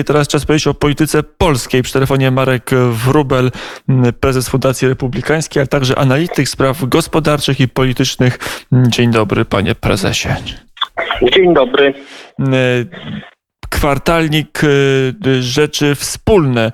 I 0.00 0.04
teraz 0.04 0.28
czas 0.28 0.46
powiedzieć 0.46 0.66
o 0.66 0.74
polityce 0.74 1.22
polskiej. 1.22 1.82
Przy 1.82 1.92
telefonie 1.92 2.30
Marek 2.30 2.70
Wrubel, 2.90 3.50
prezes 4.20 4.48
Fundacji 4.48 4.88
Republikańskiej, 4.88 5.60
ale 5.60 5.66
także 5.66 5.98
analityk 5.98 6.48
spraw 6.48 6.84
gospodarczych 6.88 7.60
i 7.60 7.68
politycznych. 7.68 8.38
Dzień 8.72 9.10
dobry, 9.10 9.44
panie 9.44 9.74
prezesie. 9.74 10.28
Dzień 11.22 11.54
dobry 11.54 11.94
kwartalnik 13.70 14.64
y, 14.64 15.42
Rzeczy 15.42 15.94
Wspólne, 15.94 16.72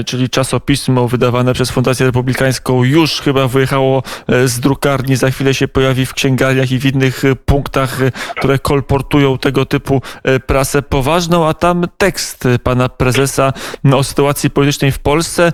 y, 0.00 0.04
czyli 0.04 0.30
czasopismo 0.30 1.08
wydawane 1.08 1.54
przez 1.54 1.70
Fundację 1.70 2.06
Republikańską, 2.06 2.84
już 2.84 3.20
chyba 3.20 3.48
wyjechało 3.48 4.02
z 4.44 4.60
drukarni, 4.60 5.16
za 5.16 5.30
chwilę 5.30 5.54
się 5.54 5.68
pojawi 5.68 6.06
w 6.06 6.14
księgarniach 6.14 6.70
i 6.70 6.78
w 6.78 6.84
innych 6.84 7.22
punktach, 7.44 7.98
które 8.36 8.58
kolportują 8.58 9.38
tego 9.38 9.66
typu 9.66 10.02
prasę 10.46 10.82
poważną, 10.82 11.48
a 11.48 11.54
tam 11.54 11.86
tekst 11.98 12.48
pana 12.62 12.88
prezesa 12.88 13.52
o 13.92 14.04
sytuacji 14.04 14.50
politycznej 14.50 14.92
w 14.92 14.98
Polsce. 14.98 15.52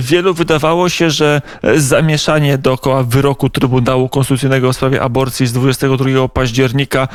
Wielu 0.00 0.34
wydawało 0.34 0.88
się, 0.88 1.10
że 1.10 1.42
zamieszanie 1.76 2.58
dookoła 2.58 3.02
wyroku 3.02 3.50
Trybunału 3.50 4.08
Konstytucyjnego 4.08 4.72
w 4.72 4.76
sprawie 4.76 5.02
aborcji 5.02 5.46
z 5.46 5.52
22 5.52 6.28
października 6.28 7.08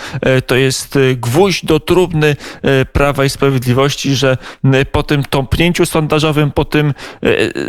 to 0.48 0.56
jest 0.56 1.00
gwóźdź 1.16 1.66
do 1.66 1.80
trumny 1.80 2.36
Prawa 2.94 3.26
i 3.26 3.30
Sprawiedliwości, 3.30 4.16
że 4.16 4.38
po 4.92 5.04
tym 5.04 5.24
tąpnięciu 5.24 5.86
sondażowym, 5.86 6.52
po 6.52 6.66
tym 6.66 6.88
e, 6.88 6.94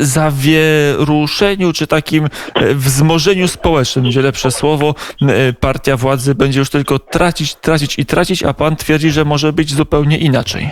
zawieruszeniu, 0.05 1.73
czy 1.73 1.87
takim 1.87 2.25
e, 2.25 2.75
wzmożeniu 2.75 3.49
społecznym, 3.49 4.11
będzie 4.11 4.23
lepsze 4.23 4.51
słowo, 4.51 4.95
partia 5.61 5.97
władzy 5.97 6.35
będzie 6.35 6.59
już 6.59 6.71
tylko 6.71 6.99
tracić, 6.99 7.55
tracić 7.55 7.99
i 7.99 8.07
tracić, 8.07 8.43
a 8.43 8.55
pan 8.55 8.77
twierdzi, 8.77 9.11
że 9.11 9.25
może 9.25 9.53
być 9.53 9.75
zupełnie 9.75 10.19
inaczej. 10.19 10.71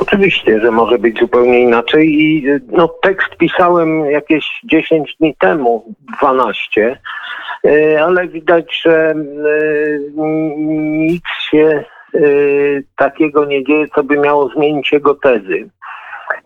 Oczywiście, 0.00 0.60
że 0.60 0.70
może 0.70 0.98
być 0.98 1.18
zupełnie 1.18 1.60
inaczej 1.60 2.08
i 2.08 2.44
no, 2.68 2.88
tekst 2.88 3.36
pisałem 3.38 4.10
jakieś 4.10 4.44
10 4.64 5.16
dni 5.20 5.36
temu, 5.36 5.94
12, 6.18 6.98
e, 7.64 8.04
ale 8.04 8.28
widać, 8.28 8.80
że 8.84 9.14
nic 10.96 11.24
się 11.50 11.84
takiego 12.96 13.44
nie 13.44 13.64
dzieje, 13.64 13.86
co 13.94 14.04
by 14.04 14.18
miało 14.18 14.48
zmienić 14.48 14.92
jego 14.92 15.14
tezy. 15.14 15.68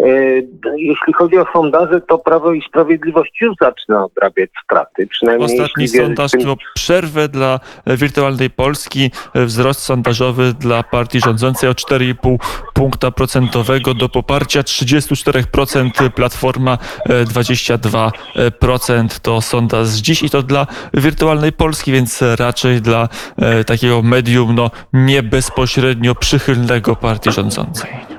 Y, 0.00 0.48
jeśli 0.76 1.12
chodzi 1.12 1.38
o 1.38 1.46
sondaże, 1.52 2.00
to 2.00 2.18
Prawo 2.18 2.52
i 2.52 2.62
Sprawiedliwość 2.68 3.40
już 3.40 3.54
zaczyna 3.60 4.04
odrabiać 4.04 4.50
straty. 4.64 5.06
Przynajmniej 5.06 5.52
Ostatni 5.52 5.88
sondaż 5.88 6.30
tym... 6.30 6.40
to 6.40 6.56
przerwę 6.74 7.28
dla 7.28 7.60
wirtualnej 7.86 8.50
Polski, 8.50 9.10
wzrost 9.34 9.80
sondażowy 9.80 10.52
dla 10.52 10.82
partii 10.82 11.20
rządzącej 11.20 11.70
o 11.70 11.72
4,5 11.72 12.36
punkta 12.74 13.10
procentowego 13.10 13.94
do 13.94 14.08
poparcia 14.08 14.60
34%, 14.60 16.10
Platforma 16.10 16.78
22% 17.08 19.20
to 19.22 19.40
sondaż 19.40 19.88
dziś 19.88 20.22
i 20.22 20.30
to 20.30 20.42
dla 20.42 20.66
wirtualnej 20.94 21.52
Polski, 21.52 21.92
więc 21.92 22.22
raczej 22.38 22.80
dla 22.80 23.08
e, 23.36 23.64
takiego 23.64 24.02
medium 24.02 24.54
no, 24.54 24.70
nie 24.92 25.22
bezpośrednio 25.22 26.14
przychylnego 26.14 26.96
partii 26.96 27.32
rządzącej. 27.32 28.16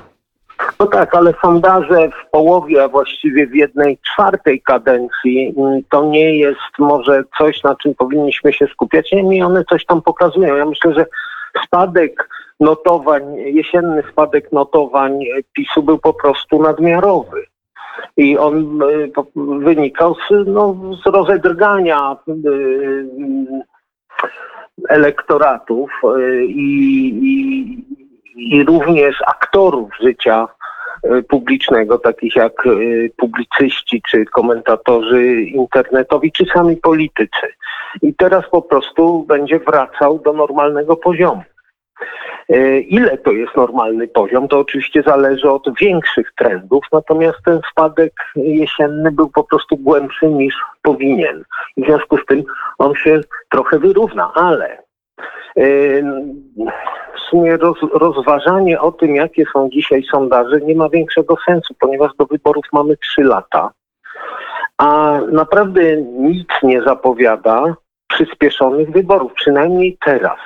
No 0.80 0.86
tak, 0.86 1.14
ale 1.14 1.34
sondaże 1.42 2.08
w 2.08 2.30
połowie, 2.30 2.84
a 2.84 2.88
właściwie 2.88 3.46
w 3.46 3.54
jednej 3.54 3.98
czwartej 4.12 4.62
kadencji 4.62 5.54
mm, 5.56 5.80
to 5.90 6.04
nie 6.04 6.38
jest 6.38 6.78
może 6.78 7.24
coś, 7.38 7.62
na 7.62 7.76
czym 7.76 7.94
powinniśmy 7.94 8.52
się 8.52 8.66
skupiać. 8.66 9.12
Niemniej 9.12 9.42
one 9.42 9.64
coś 9.64 9.84
tam 9.84 10.02
pokazują. 10.02 10.56
Ja 10.56 10.66
myślę, 10.66 10.94
że 10.94 11.06
spadek 11.64 12.28
notowań, 12.60 13.36
jesienny 13.36 14.02
spadek 14.12 14.52
notowań 14.52 15.20
PiSu 15.52 15.82
był 15.82 15.98
po 15.98 16.14
prostu 16.14 16.62
nadmiarowy. 16.62 17.44
I 18.16 18.38
on 18.38 18.82
y, 18.82 19.10
wynikał 19.60 20.14
z, 20.14 20.46
no, 20.46 20.76
z 21.04 21.06
rozedrgania 21.06 22.16
y, 22.28 23.06
elektoratów 24.88 25.90
y, 26.18 26.44
i, 26.44 27.08
i, 27.22 27.84
i 28.36 28.64
również 28.64 29.22
aktorów 29.26 29.90
życia 30.00 30.48
publicznego, 31.28 31.98
takich 31.98 32.36
jak 32.36 32.66
e, 32.66 32.70
publicyści, 33.16 34.02
czy 34.10 34.24
komentatorzy 34.24 35.42
internetowi, 35.42 36.32
czy 36.32 36.44
sami 36.54 36.76
politycy. 36.76 37.46
I 38.02 38.14
teraz 38.14 38.44
po 38.50 38.62
prostu 38.62 39.22
będzie 39.22 39.58
wracał 39.58 40.18
do 40.18 40.32
normalnego 40.32 40.96
poziomu. 40.96 41.42
E, 42.48 42.80
ile 42.80 43.18
to 43.18 43.32
jest 43.32 43.56
normalny 43.56 44.08
poziom, 44.08 44.48
to 44.48 44.58
oczywiście 44.58 45.02
zależy 45.02 45.50
od 45.50 45.78
większych 45.80 46.32
trendów, 46.38 46.84
natomiast 46.92 47.38
ten 47.44 47.60
spadek 47.70 48.12
jesienny 48.36 49.12
był 49.12 49.28
po 49.28 49.44
prostu 49.44 49.76
głębszy 49.76 50.26
niż 50.26 50.54
powinien. 50.82 51.44
W 51.76 51.84
związku 51.84 52.18
z 52.18 52.26
tym 52.26 52.44
on 52.78 52.94
się 52.94 53.20
trochę 53.50 53.78
wyrówna, 53.78 54.32
ale 54.34 54.87
w 57.16 57.20
sumie 57.30 57.56
roz, 57.56 57.78
rozważanie 57.92 58.80
o 58.80 58.92
tym, 58.92 59.14
jakie 59.14 59.44
są 59.52 59.70
dzisiaj 59.70 60.02
sondaże, 60.02 60.60
nie 60.60 60.74
ma 60.74 60.88
większego 60.88 61.34
sensu, 61.46 61.74
ponieważ 61.80 62.12
do 62.18 62.26
wyborów 62.26 62.64
mamy 62.72 62.96
trzy 62.96 63.22
lata, 63.22 63.70
a 64.78 65.20
naprawdę 65.32 65.96
nic 66.02 66.48
nie 66.62 66.82
zapowiada 66.82 67.74
przyspieszonych 68.08 68.90
wyborów, 68.90 69.32
przynajmniej 69.32 69.98
teraz. 70.04 70.38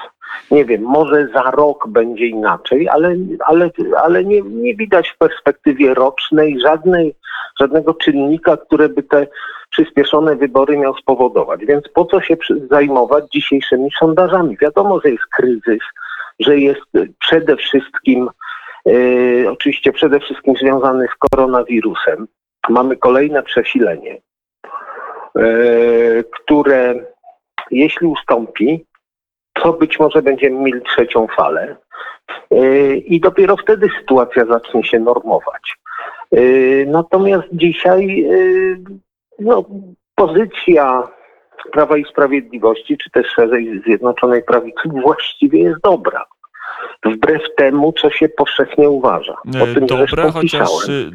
Nie 0.50 0.64
wiem, 0.64 0.82
może 0.82 1.28
za 1.34 1.50
rok 1.50 1.88
będzie 1.88 2.26
inaczej, 2.26 2.88
ale, 2.88 3.16
ale, 3.46 3.70
ale 4.02 4.24
nie, 4.24 4.42
nie 4.42 4.74
widać 4.74 5.08
w 5.08 5.18
perspektywie 5.18 5.94
rocznej 5.94 6.60
żadnej, 6.60 7.14
żadnego 7.60 7.94
czynnika, 7.94 8.56
które 8.56 8.88
by 8.88 9.02
te 9.02 9.26
przyspieszone 9.70 10.36
wybory 10.36 10.76
miał 10.76 10.94
spowodować. 10.96 11.60
Więc 11.64 11.88
po 11.88 12.04
co 12.04 12.20
się 12.20 12.36
zajmować 12.70 13.24
dzisiejszymi 13.32 13.90
sondażami? 13.98 14.56
Wiadomo, 14.60 15.00
że 15.00 15.10
jest 15.10 15.24
kryzys, 15.36 15.82
że 16.40 16.58
jest 16.58 16.80
przede 17.18 17.56
wszystkim, 17.56 18.28
e, 18.88 18.92
oczywiście 19.50 19.92
przede 19.92 20.20
wszystkim 20.20 20.54
związany 20.56 21.06
z 21.06 21.30
koronawirusem. 21.30 22.28
Mamy 22.68 22.96
kolejne 22.96 23.42
przesilenie, 23.42 24.20
e, 25.38 25.44
które 26.24 26.94
jeśli 27.70 28.06
ustąpi, 28.06 28.84
to 29.52 29.72
być 29.72 29.98
może 29.98 30.22
będziemy 30.22 30.60
mieli 30.60 30.82
trzecią 30.82 31.26
falę. 31.36 31.76
E, 32.50 32.94
I 32.94 33.20
dopiero 33.20 33.56
wtedy 33.56 33.88
sytuacja 34.00 34.44
zacznie 34.44 34.84
się 34.84 34.98
normować. 34.98 35.76
E, 36.32 36.40
natomiast 36.86 37.48
dzisiaj 37.52 38.26
no, 39.38 39.64
pozycja 40.14 41.08
Prawa 41.72 41.96
i 41.96 42.04
Sprawiedliwości, 42.04 42.98
czy 42.98 43.10
też 43.10 43.26
szerzej 43.26 43.82
Zjednoczonej 43.86 44.42
Prawicy 44.42 44.88
właściwie 45.02 45.58
jest 45.58 45.80
dobra 45.82 46.24
wbrew 47.04 47.42
temu, 47.56 47.92
co 48.00 48.10
się 48.10 48.28
powszechnie 48.28 48.90
uważa. 48.90 49.34
O 49.62 49.66
tym 49.74 49.86
Dobra, 49.86 50.30
chociaż 50.30 50.68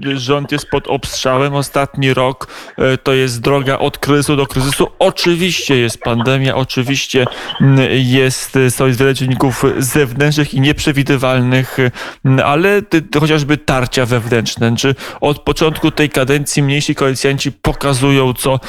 y, 0.05 0.17
rząd 0.19 0.51
jest 0.51 0.69
pod 0.69 0.88
obstrzałem. 0.88 1.55
Ostatni 1.55 2.13
rok 2.13 2.47
y, 2.94 2.97
to 2.97 3.13
jest 3.13 3.41
droga 3.41 3.79
od 3.79 3.97
kryzysu 3.97 4.35
do 4.35 4.45
kryzysu. 4.45 4.88
Oczywiście 5.00 5.78
jest 5.78 6.01
pandemia, 6.01 6.55
oczywiście 6.55 7.25
jest, 7.89 8.55
y, 8.55 8.72
są 8.72 8.91
wiele 8.91 9.16
czynników 9.16 9.63
zewnętrznych 9.78 10.53
i 10.53 10.61
nieprzewidywalnych, 10.61 11.78
ale 12.45 12.81
chociażby 13.19 13.57
tarcia 13.57 14.05
wewnętrzne. 14.05 14.75
Czy 14.75 14.95
od 15.22 15.39
początku 15.39 15.91
tej 15.91 16.09
kadencji 16.09 16.63
mniejsi 16.63 16.95
koalicjanci 16.95 17.51
pokazują, 17.51 18.34
co 18.34 18.59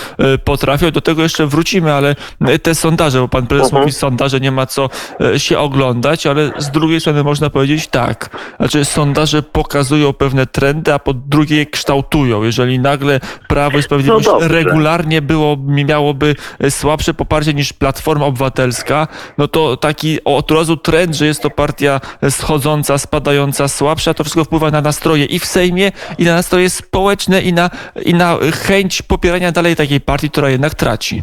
potrafią? 0.44 0.91
Do 0.91 1.00
tego 1.00 1.22
jeszcze 1.22 1.47
wrócimy, 1.47 1.92
ale 1.92 2.16
te 2.62 2.75
sondaże, 2.75 3.20
bo 3.20 3.28
pan 3.28 3.47
prezes 3.47 3.66
uh 3.66 3.72
mhm. 3.72 3.82
-huh. 3.82 3.86
mówi, 3.86 3.92
sondaże 3.92 4.41
nie 4.41 4.53
ma 4.53 4.66
co 4.66 4.91
się 5.36 5.59
oglądać, 5.59 6.26
ale 6.26 6.50
z 6.59 6.70
drugiej 6.70 6.88
strony 7.00 7.25
można 7.25 7.50
powiedzieć 7.50 7.87
tak. 7.87 8.31
Znaczy 8.56 8.84
sondaże 8.84 9.43
pokazują 9.43 10.12
pewne 10.12 10.47
trendy, 10.47 10.95
a 10.95 10.98
po 10.98 11.15
drugie 11.15 11.57
je 11.57 11.66
kształtują. 11.66 12.42
Jeżeli 12.42 12.78
nagle 12.78 13.21
Prawo 13.48 13.78
i 13.78 13.83
Sprawiedliwość 13.83 14.27
no 14.27 14.48
regularnie 14.48 15.22
było, 15.22 15.57
miałoby 15.66 16.36
słabsze 16.71 17.15
poparcie 17.15 17.54
niż 17.54 17.72
Platforma 17.72 18.27
Obywatelska, 18.27 19.09
no 19.39 19.48
to 19.48 19.77
taki 19.77 20.24
od 20.24 20.51
razu 20.51 20.77
trend, 20.77 21.15
że 21.15 21.27
jest 21.27 21.42
to 21.42 21.51
partia 21.51 22.01
schodząca, 22.30 22.98
spadająca, 22.98 23.68
słabsza, 23.68 24.15
to 24.15 24.24
wszystko 24.24 24.45
wpływa 24.45 24.71
na 24.71 24.80
nastroje 24.80 25.24
i 25.24 25.39
w 25.39 25.45
Sejmie, 25.45 25.92
i 26.18 26.24
na 26.24 26.34
nastroje 26.34 26.71
społeczne, 26.71 27.42
i 27.42 27.53
na, 27.53 27.71
i 28.04 28.15
na 28.15 28.39
chęć 28.53 29.03
popierania 29.03 29.53
dalej 29.53 29.77
takiej 29.77 30.01
partii, 30.01 30.30
która 30.30 30.51
jednak 30.51 30.74
traci. 30.74 31.22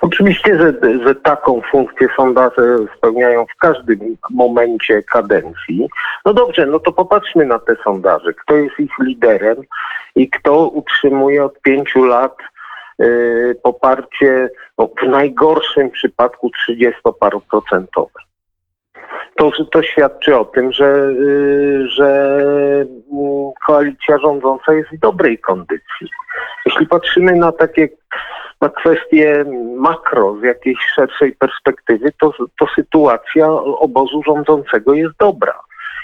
Oczywiście, 0.00 0.58
że, 0.58 0.72
że 1.06 1.14
taką 1.14 1.60
funkcję 1.70 2.08
sondaże 2.16 2.76
spełniają 2.96 3.46
w 3.46 3.56
każdym 3.56 4.16
momencie 4.30 5.02
kadencji. 5.02 5.88
No 6.24 6.34
dobrze, 6.34 6.66
no 6.66 6.78
to 6.78 6.92
popatrzmy 6.92 7.44
na 7.46 7.58
te 7.58 7.76
sondaże. 7.84 8.32
Kto 8.32 8.56
jest 8.56 8.80
ich 8.80 8.90
liderem 9.00 9.56
i 10.16 10.30
kto 10.30 10.68
utrzymuje 10.68 11.44
od 11.44 11.60
pięciu 11.60 12.04
lat 12.04 12.36
y, 13.02 13.56
poparcie 13.62 14.48
no, 14.78 14.88
w 15.02 15.08
najgorszym 15.08 15.90
przypadku 15.90 16.50
30 16.50 17.00
paru 17.20 17.42
procentowe. 17.50 18.20
to, 19.36 19.50
to 19.72 19.82
świadczy 19.82 20.36
o 20.36 20.44
tym, 20.44 20.72
że, 20.72 21.08
y, 21.08 21.88
że 21.88 22.40
mm, 23.12 23.52
koalicja 23.66 24.18
rządząca 24.18 24.72
jest 24.72 24.90
w 24.90 24.98
dobrej 24.98 25.38
kondycji. 25.38 26.08
Jeśli 26.66 26.86
patrzymy 26.86 27.32
na 27.32 27.52
takie 27.52 27.88
na 28.64 28.70
kwestie 28.70 29.44
makro 29.76 30.36
z 30.40 30.42
jakiejś 30.42 30.78
szerszej 30.94 31.32
perspektywy, 31.32 32.12
to, 32.20 32.32
to 32.58 32.66
sytuacja 32.74 33.50
obozu 33.86 34.22
rządzącego 34.26 34.94
jest 34.94 35.16
dobra. 35.18 35.60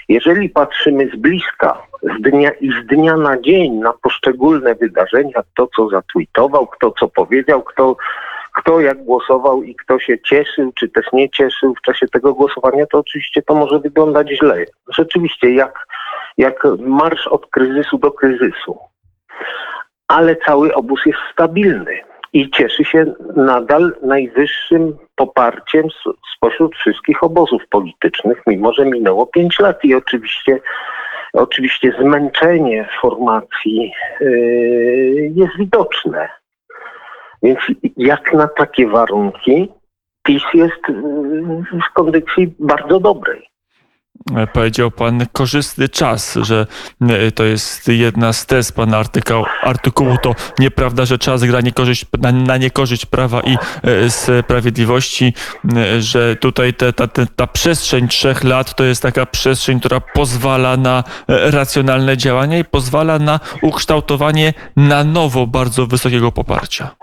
Jeżeli 0.09 0.49
patrzymy 0.49 1.09
z 1.13 1.15
bliska, 1.15 1.77
z 2.03 2.21
dnia 2.21 2.51
i 2.51 2.69
z 2.71 2.87
dnia 2.87 3.17
na 3.17 3.41
dzień 3.41 3.73
na 3.73 3.93
poszczególne 3.93 4.75
wydarzenia, 4.75 5.43
kto 5.53 5.67
co 5.75 5.89
zatweetował, 5.89 6.67
kto 6.67 6.91
co 6.99 7.07
powiedział, 7.07 7.63
kto, 7.63 7.95
kto 8.53 8.79
jak 8.79 9.03
głosował 9.03 9.63
i 9.63 9.75
kto 9.75 9.99
się 9.99 10.19
cieszył, 10.19 10.71
czy 10.75 10.89
też 10.89 11.05
nie 11.13 11.29
cieszył 11.29 11.75
w 11.75 11.81
czasie 11.81 12.07
tego 12.07 12.33
głosowania, 12.33 12.85
to 12.85 12.97
oczywiście 12.99 13.41
to 13.41 13.55
może 13.55 13.79
wyglądać 13.79 14.29
źle. 14.29 14.65
Rzeczywiście, 14.87 15.53
jak, 15.53 15.87
jak 16.37 16.63
marsz 16.79 17.27
od 17.27 17.47
kryzysu 17.47 17.97
do 17.97 18.11
kryzysu. 18.11 18.79
Ale 20.07 20.35
cały 20.35 20.73
obóz 20.73 21.05
jest 21.05 21.19
stabilny 21.33 22.10
i 22.33 22.49
cieszy 22.49 22.85
się 22.85 23.13
nadal 23.35 23.93
najwyższym 24.01 24.97
poparciem 25.15 25.87
spośród 26.35 26.75
wszystkich 26.75 27.23
obozów 27.23 27.61
politycznych, 27.69 28.41
mimo 28.47 28.73
że 28.73 28.85
minęło 28.85 29.27
pięć 29.27 29.59
lat 29.59 29.85
i 29.85 29.95
oczywiście, 29.95 30.59
oczywiście 31.33 31.93
zmęczenie 31.99 32.89
formacji 33.01 33.93
yy, 34.21 35.31
jest 35.35 35.57
widoczne. 35.57 36.29
Więc 37.43 37.59
jak 37.97 38.33
na 38.33 38.47
takie 38.47 38.87
warunki 38.87 39.69
PiS 40.23 40.43
jest 40.53 40.87
yy, 40.89 41.79
w 41.89 41.93
kondycji 41.93 42.53
bardzo 42.59 42.99
dobrej. 42.99 43.50
E, 44.35 44.47
powiedział 44.47 44.91
pan 44.91 45.25
korzystny 45.31 45.89
czas, 45.89 46.37
że 46.41 46.67
e, 47.01 47.31
to 47.31 47.43
jest 47.43 47.87
jedna 47.87 48.33
z 48.33 48.45
tez 48.45 48.71
pana 48.71 48.97
artykułu. 48.97 49.45
artykułu 49.61 50.17
to 50.17 50.35
nieprawda, 50.59 51.05
że 51.05 51.17
czas 51.17 51.43
gra 51.43 51.61
niekorzyść, 51.61 52.05
na, 52.19 52.31
na 52.31 52.57
niekorzyść 52.57 53.05
prawa 53.05 53.41
i 53.41 53.57
e, 53.83 54.09
sprawiedliwości, 54.09 55.33
że 55.99 56.35
tutaj 56.35 56.73
te, 56.73 56.93
ta, 56.93 57.07
ta, 57.07 57.25
ta 57.35 57.47
przestrzeń 57.47 58.07
trzech 58.07 58.43
lat 58.43 58.75
to 58.75 58.83
jest 58.83 59.01
taka 59.01 59.25
przestrzeń, 59.25 59.79
która 59.79 59.99
pozwala 59.99 60.77
na 60.77 61.03
racjonalne 61.27 62.17
działania 62.17 62.57
i 62.57 62.65
pozwala 62.65 63.19
na 63.19 63.39
ukształtowanie 63.61 64.53
na 64.75 65.03
nowo 65.03 65.47
bardzo 65.47 65.87
wysokiego 65.87 66.31
poparcia. 66.31 66.95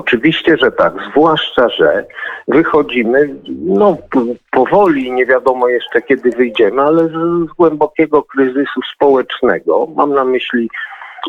Oczywiście, 0.00 0.56
że 0.56 0.72
tak, 0.72 0.92
zwłaszcza, 1.10 1.68
że 1.68 2.04
wychodzimy, 2.48 3.34
no 3.64 3.96
powoli, 4.50 5.12
nie 5.12 5.26
wiadomo 5.26 5.68
jeszcze 5.68 6.02
kiedy 6.02 6.30
wyjdziemy, 6.30 6.82
ale 6.82 7.08
z, 7.08 7.12
z 7.50 7.52
głębokiego 7.52 8.22
kryzysu 8.22 8.80
społecznego. 8.94 9.86
Mam 9.96 10.14
na 10.14 10.24
myśli 10.24 10.70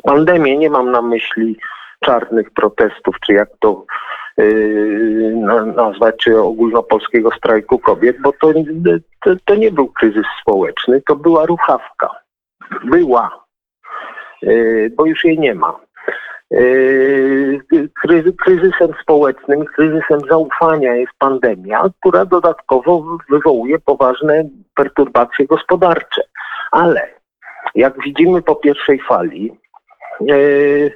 pandemię, 0.04 0.58
nie 0.58 0.70
mam 0.70 0.92
na 0.92 1.02
myśli 1.02 1.58
czarnych 2.06 2.52
protestów, 2.52 3.16
czy 3.26 3.34
jak 3.34 3.50
to 3.60 3.86
yy, 4.38 5.34
nazwać, 5.76 6.16
czy 6.18 6.40
ogólnopolskiego 6.40 7.32
strajku 7.32 7.80
kobiet, 7.80 8.22
bo 8.22 8.32
to, 8.42 8.54
to, 9.24 9.32
to 9.46 9.56
nie 9.56 9.72
był 9.72 9.88
kryzys 9.88 10.26
społeczny, 10.42 11.02
to 11.08 11.16
była 11.16 11.46
ruchawka. 11.46 12.10
Była, 12.84 13.46
yy, 14.42 14.92
bo 14.98 15.06
już 15.06 15.26
jej 15.26 15.40
nie 15.40 15.56
ma. 15.56 15.80
Yy, 16.52 17.62
kryzysem 18.44 18.94
społecznym, 19.02 19.66
kryzysem 19.66 20.20
zaufania 20.30 20.96
jest 20.96 21.12
pandemia, 21.20 21.84
która 22.00 22.26
dodatkowo 22.26 23.18
wywołuje 23.30 23.80
poważne 23.80 24.50
perturbacje 24.76 25.46
gospodarcze. 25.46 26.22
Ale 26.72 27.08
jak 27.76 28.04
widzimy 28.04 28.42
po 28.42 28.56
pierwszej 28.56 29.00
fali, 29.00 29.58
yy, 30.22 30.92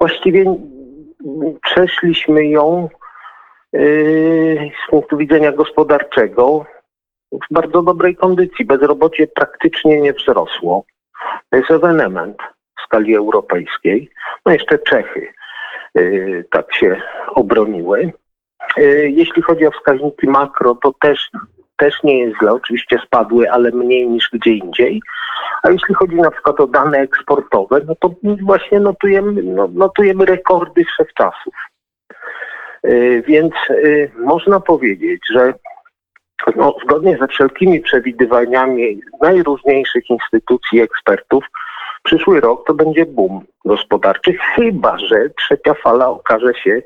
właściwie 0.00 0.56
przeszliśmy 1.62 2.46
ją 2.46 2.88
yy, 3.72 4.70
z 4.86 4.90
punktu 4.90 5.16
widzenia 5.16 5.52
gospodarczego 5.52 6.64
w 7.32 7.54
bardzo 7.54 7.82
dobrej 7.82 8.16
kondycji. 8.16 8.64
Bezrobocie 8.64 9.26
praktycznie 9.26 10.00
nie 10.00 10.12
wzrosło. 10.12 10.84
To 11.50 11.56
jest 11.56 11.70
ewenement 11.70 12.36
skali 12.88 13.16
europejskiej. 13.16 14.10
No 14.46 14.52
jeszcze 14.52 14.78
Czechy 14.78 15.32
y, 15.98 16.44
tak 16.50 16.74
się 16.74 17.00
obroniły. 17.34 18.12
Y, 18.78 19.10
jeśli 19.14 19.42
chodzi 19.42 19.66
o 19.66 19.70
wskaźniki 19.70 20.26
makro, 20.26 20.74
to 20.74 20.94
też, 21.00 21.30
też 21.76 22.02
nie 22.02 22.18
jest 22.18 22.38
źle. 22.38 22.52
Oczywiście 22.52 22.98
spadły, 23.06 23.50
ale 23.50 23.70
mniej 23.70 24.08
niż 24.08 24.30
gdzie 24.32 24.50
indziej. 24.50 25.02
A 25.62 25.70
jeśli 25.70 25.94
chodzi 25.94 26.16
na 26.16 26.30
przykład 26.30 26.60
o 26.60 26.66
dane 26.66 26.98
eksportowe, 26.98 27.80
no 27.86 27.94
to 28.00 28.10
właśnie 28.42 28.80
notujemy, 28.80 29.42
no, 29.42 29.68
notujemy 29.72 30.24
rekordy 30.24 30.84
wszechczasów. 30.84 31.54
Y, 32.84 33.22
więc 33.26 33.54
można 34.16 34.60
powiedzieć, 34.60 35.20
że 35.32 35.54
no, 36.56 36.76
zgodnie 36.84 37.18
ze 37.20 37.28
wszelkimi 37.28 37.80
przewidywaniami 37.80 39.00
najróżniejszych 39.22 40.10
instytucji 40.10 40.80
ekspertów, 40.80 41.44
przyszły 42.08 42.40
rok 42.40 42.66
to 42.66 42.74
będzie 42.74 43.06
boom 43.06 43.40
gospodarczy, 43.64 44.32
chyba 44.54 44.98
że 44.98 45.30
trzecia 45.30 45.74
fala 45.74 46.08
okaże 46.08 46.54
się 46.54 46.82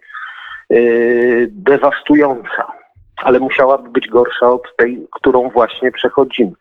yy, 0.71 1.49
dewastująca, 1.51 2.73
ale 3.17 3.39
musiałaby 3.39 3.91
być 3.91 4.09
gorsza 4.09 4.51
od 4.51 4.77
tej, 4.77 5.07
którą 5.11 5.51
właśnie 5.51 5.93
przechodzimy. 5.93 6.53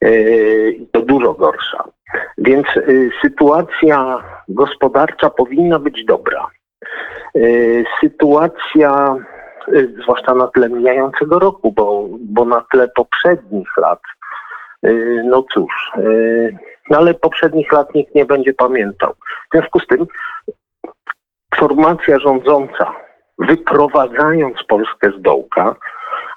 Yy, 0.00 0.86
to 0.92 1.00
dużo 1.00 1.34
gorsza. 1.34 1.84
Więc 2.38 2.66
yy, 2.76 3.10
sytuacja 3.22 4.22
gospodarcza 4.48 5.30
powinna 5.30 5.78
być 5.78 6.04
dobra. 6.04 6.46
Yy, 7.34 7.84
sytuacja, 8.00 9.16
yy, 9.68 9.94
zwłaszcza 10.02 10.34
na 10.34 10.48
tle 10.48 10.68
mijającego 10.68 11.38
roku, 11.38 11.72
bo, 11.72 12.08
bo 12.20 12.44
na 12.44 12.64
tle 12.72 12.88
poprzednich 12.88 13.76
lat, 13.76 14.00
yy, 14.82 15.22
no 15.24 15.44
cóż, 15.54 15.92
no 16.90 16.98
ale 16.98 17.14
poprzednich 17.14 17.72
lat 17.72 17.94
nikt 17.94 18.14
nie 18.14 18.24
będzie 18.24 18.54
pamiętał. 18.54 19.12
W 19.12 19.56
związku 19.56 19.80
z 19.80 19.86
tym 19.86 20.06
formacja 21.54 22.18
rządząca, 22.18 22.92
wyprowadzając 23.38 24.56
Polskę 24.68 25.10
z 25.18 25.22
dołka, 25.22 25.76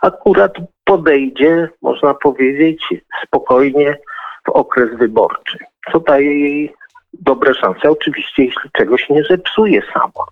akurat 0.02 0.54
podejdzie, 0.86 1.70
można 1.82 2.14
powiedzieć, 2.14 2.94
spokojnie 3.26 3.98
w 4.46 4.50
okres 4.50 4.98
wyborczy, 4.98 5.58
co 5.92 6.00
daje 6.00 6.40
jej 6.40 6.74
dobre 7.14 7.54
szanse. 7.54 7.90
Oczywiście, 7.90 8.44
jeśli 8.44 8.69
czegoś 8.78 9.10
nie 9.10 9.24
zepsuje 9.24 9.81
sama. 9.94 10.26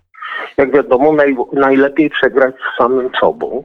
Jak 0.57 0.71
wiadomo, 0.71 1.13
naj, 1.13 1.35
najlepiej 1.53 2.09
przegrać 2.09 2.55
z 2.55 2.77
samym 2.77 3.09
sobą. 3.19 3.63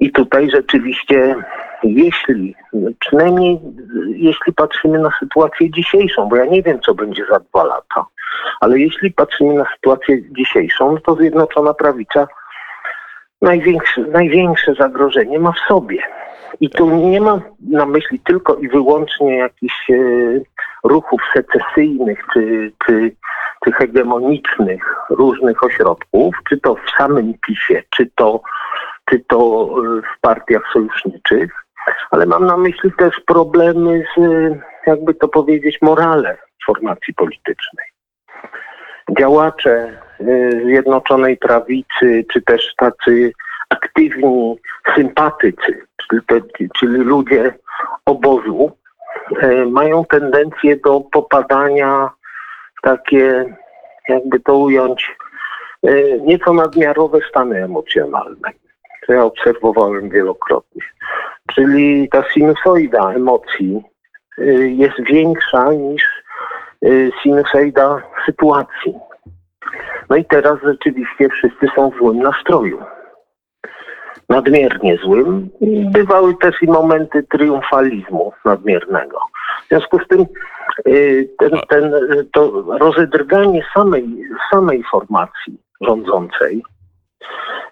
I 0.00 0.12
tutaj 0.12 0.50
rzeczywiście 0.50 1.36
jeśli, 1.82 2.54
przynajmniej 2.98 3.60
jeśli 4.08 4.52
patrzymy 4.52 4.98
na 4.98 5.10
sytuację 5.20 5.70
dzisiejszą, 5.70 6.28
bo 6.28 6.36
ja 6.36 6.44
nie 6.44 6.62
wiem, 6.62 6.80
co 6.80 6.94
będzie 6.94 7.24
za 7.30 7.40
dwa 7.40 7.64
lata, 7.64 8.06
ale 8.60 8.78
jeśli 8.78 9.10
patrzymy 9.12 9.54
na 9.54 9.64
sytuację 9.74 10.32
dzisiejszą, 10.32 10.96
to 11.06 11.14
Zjednoczona 11.14 11.74
Prawica 11.74 12.28
największe, 13.42 14.00
największe 14.00 14.74
zagrożenie 14.74 15.38
ma 15.38 15.52
w 15.52 15.68
sobie. 15.68 16.02
I 16.60 16.70
tu 16.70 16.90
nie 16.90 17.20
mam 17.20 17.40
na 17.68 17.86
myśli 17.86 18.20
tylko 18.20 18.54
i 18.54 18.68
wyłącznie 18.68 19.36
jakichś 19.36 19.90
e, 19.90 19.94
ruchów 20.84 21.20
secesyjnych 21.34 22.24
czy, 22.32 22.72
czy, 22.86 23.12
czy 23.64 23.72
hegemonicznych 23.72 24.94
różnych 25.10 25.64
ośrodków, 25.64 26.34
czy 26.48 26.60
to 26.60 26.74
w 26.74 26.90
samym 26.98 27.34
PiSie, 27.46 27.82
czy 27.90 28.10
to, 28.14 28.40
czy 29.10 29.24
to 29.28 29.68
w 30.16 30.20
partiach 30.20 30.62
sojuszniczych, 30.72 31.50
ale 32.10 32.26
mam 32.26 32.46
na 32.46 32.56
myśli 32.56 32.92
też 32.98 33.20
problemy 33.26 34.04
z, 34.16 34.20
jakby 34.86 35.14
to 35.14 35.28
powiedzieć, 35.28 35.78
morale 35.82 36.38
formacji 36.66 37.14
politycznej. 37.14 37.86
Działacze 39.18 40.02
y, 40.20 40.62
Zjednoczonej 40.64 41.36
Prawicy, 41.36 42.24
czy 42.32 42.42
też 42.42 42.74
tacy 42.76 43.32
aktywni 43.68 44.58
sympatycy, 44.94 45.86
czyli, 46.08 46.20
czyli 46.78 46.96
ludzie 46.96 47.54
obozu, 48.06 48.72
y, 49.42 49.66
mają 49.66 50.04
tendencję 50.04 50.76
do 50.76 51.00
popadania 51.00 52.10
w 52.78 52.82
takie, 52.82 53.44
jakby 54.08 54.40
to 54.40 54.58
ująć, 54.58 55.16
y, 55.86 56.20
nieco 56.22 56.52
nadmiarowe 56.52 57.18
stany 57.30 57.64
emocjonalne. 57.64 58.50
To 59.10 59.14
ja 59.14 59.24
obserwowałem 59.24 60.10
wielokrotnie. 60.10 60.82
Czyli 61.54 62.08
ta 62.08 62.22
sinusoida 62.30 63.12
emocji 63.12 63.82
y, 64.38 64.70
jest 64.70 64.94
większa 65.04 65.72
niż 65.72 66.04
y, 66.84 67.10
sinusoida 67.22 68.02
sytuacji. 68.26 68.94
No 70.10 70.16
i 70.16 70.24
teraz 70.24 70.58
rzeczywiście 70.64 71.28
wszyscy 71.28 71.66
są 71.76 71.90
w 71.90 71.96
złym 71.96 72.18
nastroju. 72.18 72.82
nadmiernie 74.28 74.96
złym. 74.96 75.50
Bywały 75.92 76.34
też 76.36 76.62
i 76.62 76.66
momenty 76.66 77.22
triumfalizmu 77.22 78.32
nadmiernego. 78.44 79.18
W 79.64 79.68
związku 79.68 79.98
z 79.98 80.08
tym 80.08 80.26
y, 80.88 81.28
ten, 81.38 81.50
ten, 81.68 81.92
to 82.32 82.64
rozedrganie 82.78 83.62
samej, 83.74 84.04
samej 84.50 84.84
formacji 84.90 85.58
rządzącej 85.80 86.62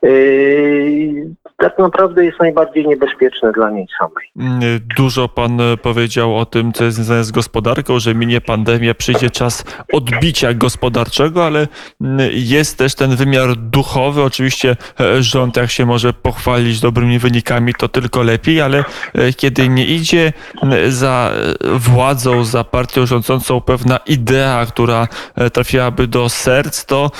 y, 0.02 1.37
tak 1.58 1.78
naprawdę 1.78 2.24
jest 2.24 2.40
najbardziej 2.40 2.86
niebezpieczne 2.86 3.52
dla 3.52 3.70
niej 3.70 3.86
samej. 3.98 4.30
Mm, 4.36 4.80
Dużo 4.96 5.28
pan 5.28 5.60
e, 5.60 5.76
powiedział 5.76 6.38
o 6.38 6.46
tym, 6.46 6.72
co 6.72 6.84
jest 6.84 6.96
związane 6.96 7.24
z 7.24 7.30
gospodarką, 7.30 7.98
że 7.98 8.14
minie 8.14 8.40
pandemia, 8.40 8.94
przyjdzie 8.94 9.30
czas 9.30 9.64
odbicia 9.92 10.54
gospodarczego, 10.54 11.46
ale 11.46 11.68
mm, 12.00 12.30
jest 12.32 12.78
też 12.78 12.94
ten 12.94 13.16
wymiar 13.16 13.56
duchowy. 13.56 14.22
Oczywiście 14.22 14.76
e, 15.00 15.22
rząd, 15.22 15.56
jak 15.56 15.70
się 15.70 15.86
może 15.86 16.12
pochwalić 16.12 16.80
dobrymi 16.80 17.18
wynikami, 17.18 17.74
to 17.74 17.88
tylko 17.88 18.22
lepiej, 18.22 18.60
ale 18.60 18.84
e, 19.14 19.32
kiedy 19.32 19.68
nie 19.68 19.86
idzie 19.86 20.32
mm, 20.62 20.92
za 20.92 21.32
władzą, 21.74 22.44
za 22.44 22.64
partią 22.64 23.06
rządzącą 23.06 23.60
pewna 23.60 23.96
idea, 24.06 24.66
która 24.66 25.08
trafiłaby 25.52 26.06
do 26.06 26.28
serc, 26.28 26.84
to 26.84 27.10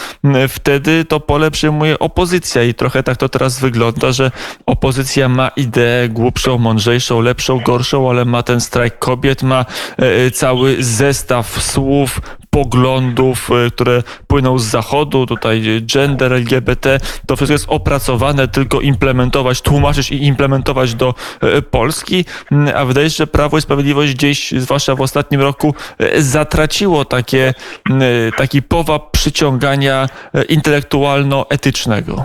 wtedy 0.48 1.04
to 1.04 1.20
pole 1.20 1.50
przyjmuje 1.50 1.98
opozycja 1.98 2.62
i 2.62 2.74
trochę 2.74 3.02
tak 3.02 3.16
to 3.16 3.28
teraz 3.28 3.60
wygląda, 3.60 4.12
że 4.12 4.27
opozycja 4.66 5.28
ma 5.28 5.48
ideę 5.48 6.08
głupszą, 6.08 6.58
mądrzejszą, 6.58 7.20
lepszą, 7.20 7.60
gorszą, 7.60 8.10
ale 8.10 8.24
ma 8.24 8.42
ten 8.42 8.60
strajk 8.60 8.98
kobiet, 8.98 9.42
ma 9.42 9.64
e, 9.96 10.30
cały 10.30 10.76
zestaw 10.82 11.62
słów, 11.62 12.20
poglądów, 12.50 13.50
e, 13.50 13.70
które 13.70 14.02
płyną 14.26 14.58
z 14.58 14.64
zachodu, 14.64 15.26
tutaj 15.26 15.82
gender, 15.94 16.32
LGBT, 16.32 17.00
to 17.26 17.36
wszystko 17.36 17.52
jest 17.52 17.66
opracowane, 17.68 18.48
tylko 18.48 18.80
implementować, 18.80 19.60
tłumaczyć 19.60 20.10
i 20.10 20.24
implementować 20.24 20.94
do 20.94 21.14
e, 21.40 21.62
Polski, 21.62 22.24
Mm, 22.52 22.76
a 22.76 22.84
wydaje 22.84 23.10
się, 23.10 23.16
że 23.16 23.26
Prawo 23.26 23.58
i 23.58 23.62
Sprawiedliwość 23.62 24.14
gdzieś, 24.14 24.52
zwłaszcza 24.52 24.94
w 24.94 25.00
ostatnim 25.00 25.40
roku, 25.40 25.74
e, 25.98 26.22
zatraciło 26.22 27.04
takie, 27.04 27.54
mm, 27.90 28.02
e, 28.02 28.32
taki 28.32 28.62
powab 28.62 29.10
przyciągania 29.10 30.08
e, 30.34 30.42
intelektualno-etycznego. 30.42 32.24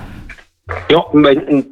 No, 0.68 1.12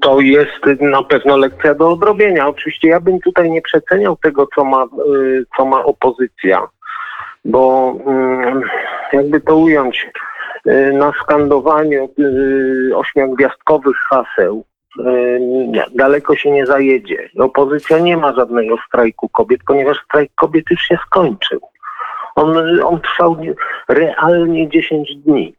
to 0.01 0.19
jest 0.19 0.81
na 0.81 1.03
pewno 1.03 1.37
lekcja 1.37 1.75
do 1.75 1.91
odrobienia. 1.91 2.47
Oczywiście 2.47 2.87
ja 2.87 2.99
bym 2.99 3.19
tutaj 3.19 3.51
nie 3.51 3.61
przeceniał 3.61 4.17
tego, 4.17 4.47
co 4.55 4.65
ma, 4.65 4.85
y, 5.15 5.45
co 5.57 5.65
ma 5.65 5.83
opozycja, 5.83 6.67
bo 7.45 7.93
mm, 8.05 8.61
jakby 9.13 9.41
to 9.41 9.57
ująć, 9.57 10.07
y, 10.67 10.93
na 10.93 11.13
skandowaniu 11.23 12.09
y, 12.19 12.97
ośmiogwiazdkowych 12.97 13.97
haseł 14.09 14.63
daleko 15.95 16.35
się 16.35 16.51
nie 16.51 16.65
zajedzie. 16.65 17.29
Opozycja 17.39 17.99
nie 17.99 18.17
ma 18.17 18.33
żadnego 18.33 18.75
strajku 18.87 19.29
kobiet, 19.29 19.61
ponieważ 19.67 19.97
strajk 20.05 20.31
kobiet 20.35 20.65
już 20.71 20.81
się 20.81 20.97
skończył. 21.05 21.59
On, 22.35 22.57
on 22.83 23.01
trwał 23.01 23.37
realnie 23.89 24.69
10 24.69 25.15
dni 25.15 25.55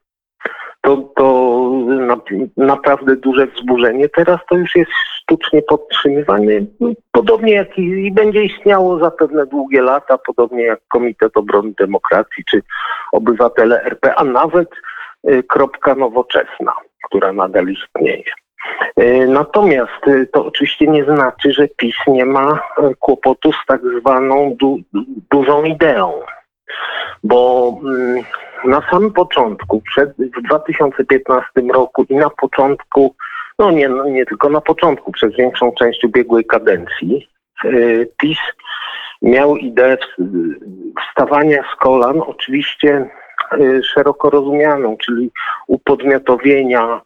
to, 0.82 0.96
to 1.16 1.70
na, 1.86 2.16
naprawdę 2.56 3.16
duże 3.16 3.46
wzburzenie. 3.46 4.08
Teraz 4.08 4.40
to 4.48 4.56
już 4.56 4.76
jest 4.76 4.90
sztucznie 5.22 5.62
podtrzymywane, 5.62 6.52
podobnie 7.12 7.52
jak 7.52 7.78
i, 7.78 7.82
i 7.82 8.12
będzie 8.12 8.44
istniało 8.44 8.98
zapewne 8.98 9.46
długie 9.46 9.82
lata, 9.82 10.18
podobnie 10.18 10.62
jak 10.62 10.80
Komitet 10.88 11.36
Obrony 11.36 11.72
Demokracji 11.78 12.44
czy 12.50 12.62
Obywatele 13.12 13.82
RP, 13.84 14.14
a 14.14 14.24
nawet 14.24 14.68
y, 15.30 15.42
kropka 15.42 15.94
nowoczesna, 15.94 16.72
która 17.02 17.32
nadal 17.32 17.68
istnieje. 17.68 18.32
Y, 19.00 19.26
Natomiast 19.28 20.08
y, 20.08 20.26
to 20.32 20.46
oczywiście 20.46 20.86
nie 20.86 21.04
znaczy, 21.04 21.52
że 21.52 21.68
PiS 21.68 21.96
nie 22.06 22.24
ma 22.24 22.60
y, 22.78 22.94
kłopotu 22.98 23.52
z 23.52 23.66
tak 23.66 23.80
zwaną 24.00 24.56
du, 24.60 24.78
dużą 25.30 25.64
ideą, 25.64 26.12
bo 27.25 27.73
mm, 27.85 28.25
na 28.64 28.83
samym 28.90 29.12
początku, 29.12 29.81
przed, 29.81 30.11
w 30.19 30.42
2015 30.42 31.50
roku 31.73 32.04
i 32.09 32.14
na 32.14 32.31
początku, 32.31 33.14
no 33.59 33.71
nie, 33.71 33.88
no 33.88 34.04
nie 34.04 34.26
tylko 34.26 34.49
na 34.49 34.61
początku, 34.61 35.12
przez 35.12 35.37
większą 35.37 35.73
część 35.73 36.04
ubiegłej 36.04 36.45
kadencji, 36.45 37.28
y, 37.64 38.09
PiS 38.21 38.38
miał 39.23 39.57
ideę 39.57 39.97
wstawania 41.09 41.62
z 41.75 41.76
kolan, 41.76 42.21
oczywiście 42.21 43.09
y, 43.61 43.83
szeroko 43.85 44.31
rozumianą, 44.31 44.97
czyli 44.97 45.31
upodmiotowienia 45.66 47.00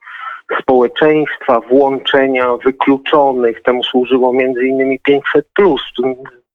społeczeństwa, 0.60 1.60
włączenia 1.60 2.56
wykluczonych. 2.64 3.62
Temu 3.62 3.84
służyło 3.84 4.32
między 4.32 4.66
innymi 4.66 5.00
500 5.00 5.46
plus. 5.54 5.82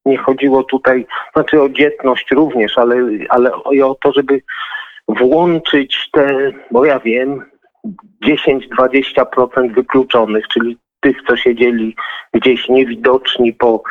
Nie 0.05 0.17
chodziło 0.17 0.63
tutaj, 0.63 1.05
znaczy 1.33 1.61
o 1.61 1.69
dzietność 1.69 2.31
również, 2.31 2.77
ale, 2.77 2.95
ale 3.29 3.53
o, 3.85 3.95
to, 3.95 4.13
żeby 4.13 4.41
włączyć 5.07 6.09
te, 6.11 6.51
bo 6.71 6.85
ja 6.85 6.99
wiem, 6.99 7.45
10-20% 8.25 9.73
wykluczonych, 9.73 10.47
czyli 10.47 10.77
tych, 10.99 11.17
co 11.27 11.37
siedzieli 11.37 11.95
gdzieś 12.33 12.69
niewidoczni 12.69 13.53
po, 13.53 13.83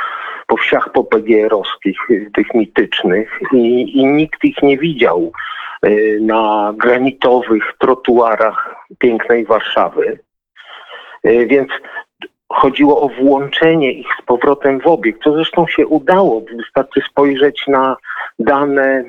po 0.46 0.56
wsiach 0.56 0.92
popegeerowskich, 0.92 2.10
y, 2.10 2.30
tych 2.34 2.54
mitycznych 2.54 3.40
i, 3.52 3.98
i 3.98 4.06
nikt 4.06 4.44
ich 4.44 4.62
nie 4.62 4.78
widział 4.78 5.32
y, 5.86 6.18
na 6.22 6.74
granitowych 6.76 7.64
trotuarach 7.78 8.74
pięknej 8.98 9.46
Warszawy. 9.46 10.18
Y, 11.26 11.46
Więc 11.46 11.70
chodziło 12.50 13.00
o 13.00 13.08
włączenie 13.08 13.92
ich 13.92 14.06
z 14.22 14.24
powrotem 14.24 14.80
w 14.80 14.86
obieg, 14.86 15.16
co 15.24 15.32
zresztą 15.32 15.66
się 15.66 15.86
udało. 15.86 16.42
Wystarczy 16.56 17.00
spojrzeć 17.10 17.64
na 17.68 17.96
dane 18.38 19.04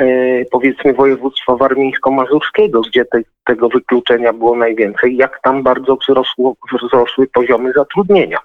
e, 0.00 0.44
powiedzmy 0.50 0.92
województwa 0.92 1.56
warmińsko-mazurskiego, 1.56 2.80
gdzie 2.80 3.04
te, 3.04 3.20
tego 3.44 3.68
wykluczenia 3.68 4.32
było 4.32 4.56
najwięcej, 4.56 5.16
jak 5.16 5.40
tam 5.42 5.62
bardzo 5.62 5.96
wzrosło, 5.96 6.56
wzrosły 6.72 7.26
poziomy 7.26 7.72
zatrudnienia. 7.72 8.38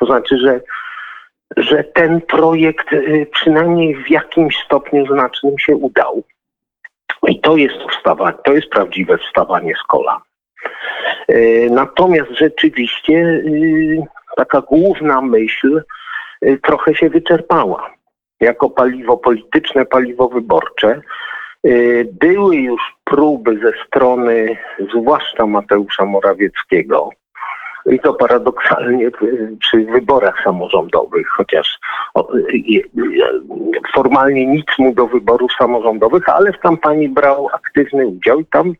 To 0.00 0.06
znaczy, 0.06 0.38
że, 0.38 0.60
że 1.56 1.84
ten 1.84 2.20
projekt 2.20 2.92
e, 2.92 3.26
przynajmniej 3.26 4.04
w 4.04 4.10
jakimś 4.10 4.56
stopniu 4.64 5.06
znacznym 5.06 5.58
się 5.58 5.76
udał. 5.76 6.22
I 7.28 7.40
to 7.40 7.56
jest 7.56 7.78
wstawanie, 7.90 8.36
to 8.44 8.52
jest 8.52 8.68
prawdziwe 8.68 9.18
wstawanie 9.18 9.74
z 9.84 9.86
kolan. 9.86 10.20
E, 11.28 11.70
Natomiast 11.70 12.30
rzeczywiście 12.30 13.14
y, 13.14 14.02
taka 14.36 14.60
główna 14.60 15.20
myśl 15.20 15.82
y, 16.44 16.58
trochę 16.62 16.94
się 16.94 17.10
wyczerpała. 17.10 17.90
Jako 18.40 18.70
paliwo 18.70 19.16
polityczne, 19.16 19.86
paliwo 19.86 20.28
wyborcze. 20.28 21.00
Były 22.20 22.56
już 22.56 22.80
próby 23.04 23.58
ze 23.62 23.72
strony 23.86 24.56
zwłaszcza 24.94 25.46
Mateusza 25.46 26.04
Morawieckiego, 26.04 27.10
i 27.86 28.00
to 28.00 28.14
paradoksalnie 28.14 29.10
przy 29.60 29.84
wyborach 29.84 30.44
samorządowych, 30.44 31.28
chociaż 31.28 31.78
formalnie 33.94 34.46
nic 34.46 34.66
mu 34.78 34.94
do 34.94 35.06
wyborów 35.06 35.52
samorządowych, 35.58 36.28
ale 36.28 36.52
w 36.52 36.58
kampanii 36.58 37.08
brał 37.08 37.48
aktywny 37.52 38.06
udział 38.06 38.40
i 38.40 38.46
tam, 38.46 38.74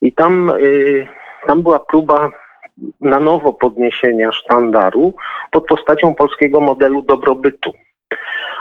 i 0.00 0.12
tam, 0.12 0.52
tam 1.46 1.62
była 1.62 1.78
próba 1.78 2.30
na 3.00 3.20
nowo 3.20 3.52
podniesienia 3.52 4.32
sztandaru 4.32 5.14
pod 5.50 5.66
postacią 5.66 6.14
polskiego 6.14 6.60
modelu 6.60 7.02
dobrobytu. 7.02 7.72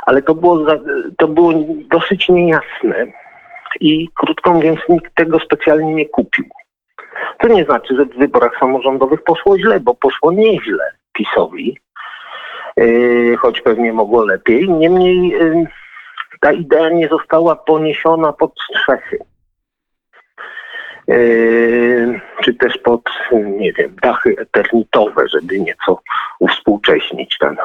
Ale 0.05 0.21
to 0.21 0.35
było, 0.35 0.65
za, 0.65 0.79
to 1.17 1.27
było 1.27 1.53
dosyć 1.89 2.29
niejasne 2.29 3.05
i 3.79 4.09
krótko 4.15 4.53
mówiąc 4.53 4.79
nikt 4.89 5.15
tego 5.15 5.39
specjalnie 5.39 5.93
nie 5.95 6.05
kupił. 6.05 6.45
To 7.39 7.47
nie 7.47 7.65
znaczy, 7.65 7.95
że 7.95 8.05
w 8.05 8.17
wyborach 8.17 8.59
samorządowych 8.59 9.23
poszło 9.23 9.59
źle, 9.59 9.79
bo 9.79 9.93
poszło 9.93 10.31
nieźle 10.31 10.91
PiSowi, 11.13 11.77
yy, 12.77 13.37
choć 13.37 13.61
pewnie 13.61 13.93
mogło 13.93 14.25
lepiej. 14.25 14.69
Niemniej 14.69 15.27
yy, 15.29 15.65
ta 16.41 16.51
idea 16.51 16.89
nie 16.89 17.07
została 17.07 17.55
poniesiona 17.55 18.33
pod 18.33 18.53
strzechy. 18.69 19.17
Yy, 21.07 21.73
czy 22.43 22.53
też 22.53 22.77
pod, 22.77 23.01
nie 23.31 23.73
wiem, 23.73 23.95
dachy 24.01 24.35
eternitowe, 24.39 25.27
żeby 25.27 25.59
nieco 25.59 26.01
uwspółcześnić 26.39 27.38
ten, 27.39 27.57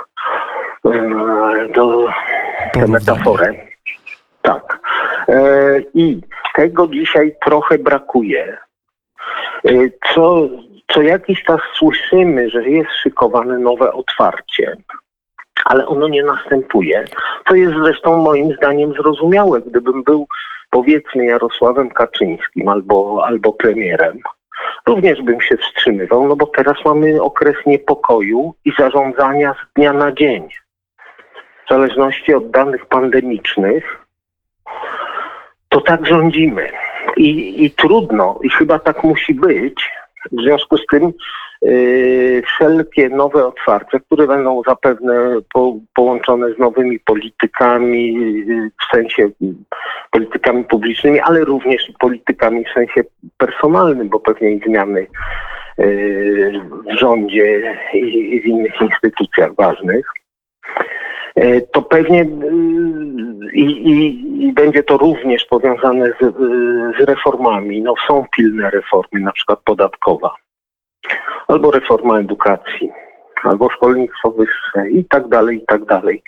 yy, 0.84 1.68
to, 1.74 2.06
tę 2.72 2.86
metaforę. 2.86 3.54
Tak. 4.42 4.78
Yy, 5.28 5.86
I 5.94 6.20
tego 6.54 6.88
dzisiaj 6.88 7.36
trochę 7.44 7.78
brakuje. 7.78 8.56
Yy, 9.64 9.92
Co, 10.14 10.48
co 10.92 11.02
jakiś 11.02 11.42
czas 11.42 11.60
słyszymy, 11.74 12.50
że 12.50 12.68
jest 12.68 12.90
szykowane 13.02 13.58
nowe 13.58 13.92
otwarcie, 13.92 14.76
ale 15.64 15.86
ono 15.86 16.08
nie 16.08 16.22
następuje. 16.22 17.04
To 17.44 17.54
jest 17.54 17.74
zresztą 17.74 18.16
moim 18.16 18.52
zdaniem 18.52 18.92
zrozumiałe. 18.92 19.60
Gdybym 19.60 20.02
był 20.02 20.26
powiedzmy 20.70 21.24
Jarosławem 21.24 21.90
Kaczyńskim 21.90 22.68
albo, 22.68 23.24
albo 23.26 23.52
premierem, 23.52 24.18
również 24.86 25.22
bym 25.22 25.40
się 25.40 25.56
wstrzymywał, 25.56 26.28
no 26.28 26.36
bo 26.36 26.46
teraz 26.46 26.76
mamy 26.84 27.22
okres 27.22 27.56
niepokoju 27.66 28.54
i 28.64 28.72
zarządzania 28.78 29.54
z 29.54 29.74
dnia 29.74 29.92
na 29.92 30.12
dzień. 30.12 30.48
W 31.66 31.70
zależności 31.70 32.34
od 32.34 32.50
danych 32.50 32.86
pandemicznych, 32.86 34.06
to 35.68 35.80
tak 35.80 36.06
rządzimy. 36.06 36.70
I, 37.16 37.64
I 37.64 37.70
trudno, 37.70 38.38
i 38.42 38.50
chyba 38.50 38.78
tak 38.78 39.04
musi 39.04 39.34
być. 39.34 39.90
W 40.32 40.42
związku 40.42 40.78
z 40.78 40.86
tym 40.86 41.12
wszelkie 42.46 43.08
nowe 43.08 43.46
otwarcia, 43.46 43.98
które 44.00 44.26
będą 44.26 44.62
zapewne 44.66 45.36
po, 45.54 45.76
połączone 45.94 46.54
z 46.54 46.58
nowymi 46.58 47.00
politykami, 47.00 48.14
yy, 48.46 48.70
w 48.70 48.96
sensie 48.96 49.30
politykami 50.10 50.64
publicznymi, 50.64 51.20
ale 51.20 51.44
również 51.44 51.92
politykami 52.00 52.64
w 52.64 52.72
sensie 52.72 53.02
personalnym, 53.36 54.08
bo 54.08 54.20
pewnie 54.20 54.50
i 54.50 54.60
zmiany 54.66 55.06
yy, 55.78 56.60
w 56.86 56.98
rządzie 56.98 57.76
i, 57.94 58.40
w 58.40 58.46
innych 58.46 58.80
instytucjach 58.80 59.54
ważnych 59.54 60.12
to 61.72 61.82
pewnie 61.82 62.26
i, 63.52 63.62
i, 63.62 64.46
i 64.46 64.52
będzie 64.52 64.82
to 64.82 64.96
również 64.96 65.44
powiązane 65.44 66.12
z, 66.20 66.36
z 67.00 67.08
reformami. 67.08 67.82
No, 67.82 67.94
są 68.08 68.26
pilne 68.36 68.70
reformy, 68.70 69.20
na 69.20 69.32
przykład 69.32 69.60
podatkowa, 69.64 70.34
albo 71.48 71.70
reforma 71.70 72.18
edukacji, 72.18 72.90
albo 73.44 73.70
szkolnictwo 73.70 74.30
wyższe 74.30 74.90
i 74.90 75.04
tak 75.04 75.28
dalej, 75.28 75.56
i 75.56 75.66
tak 75.66 75.84
dalej. 75.84 76.22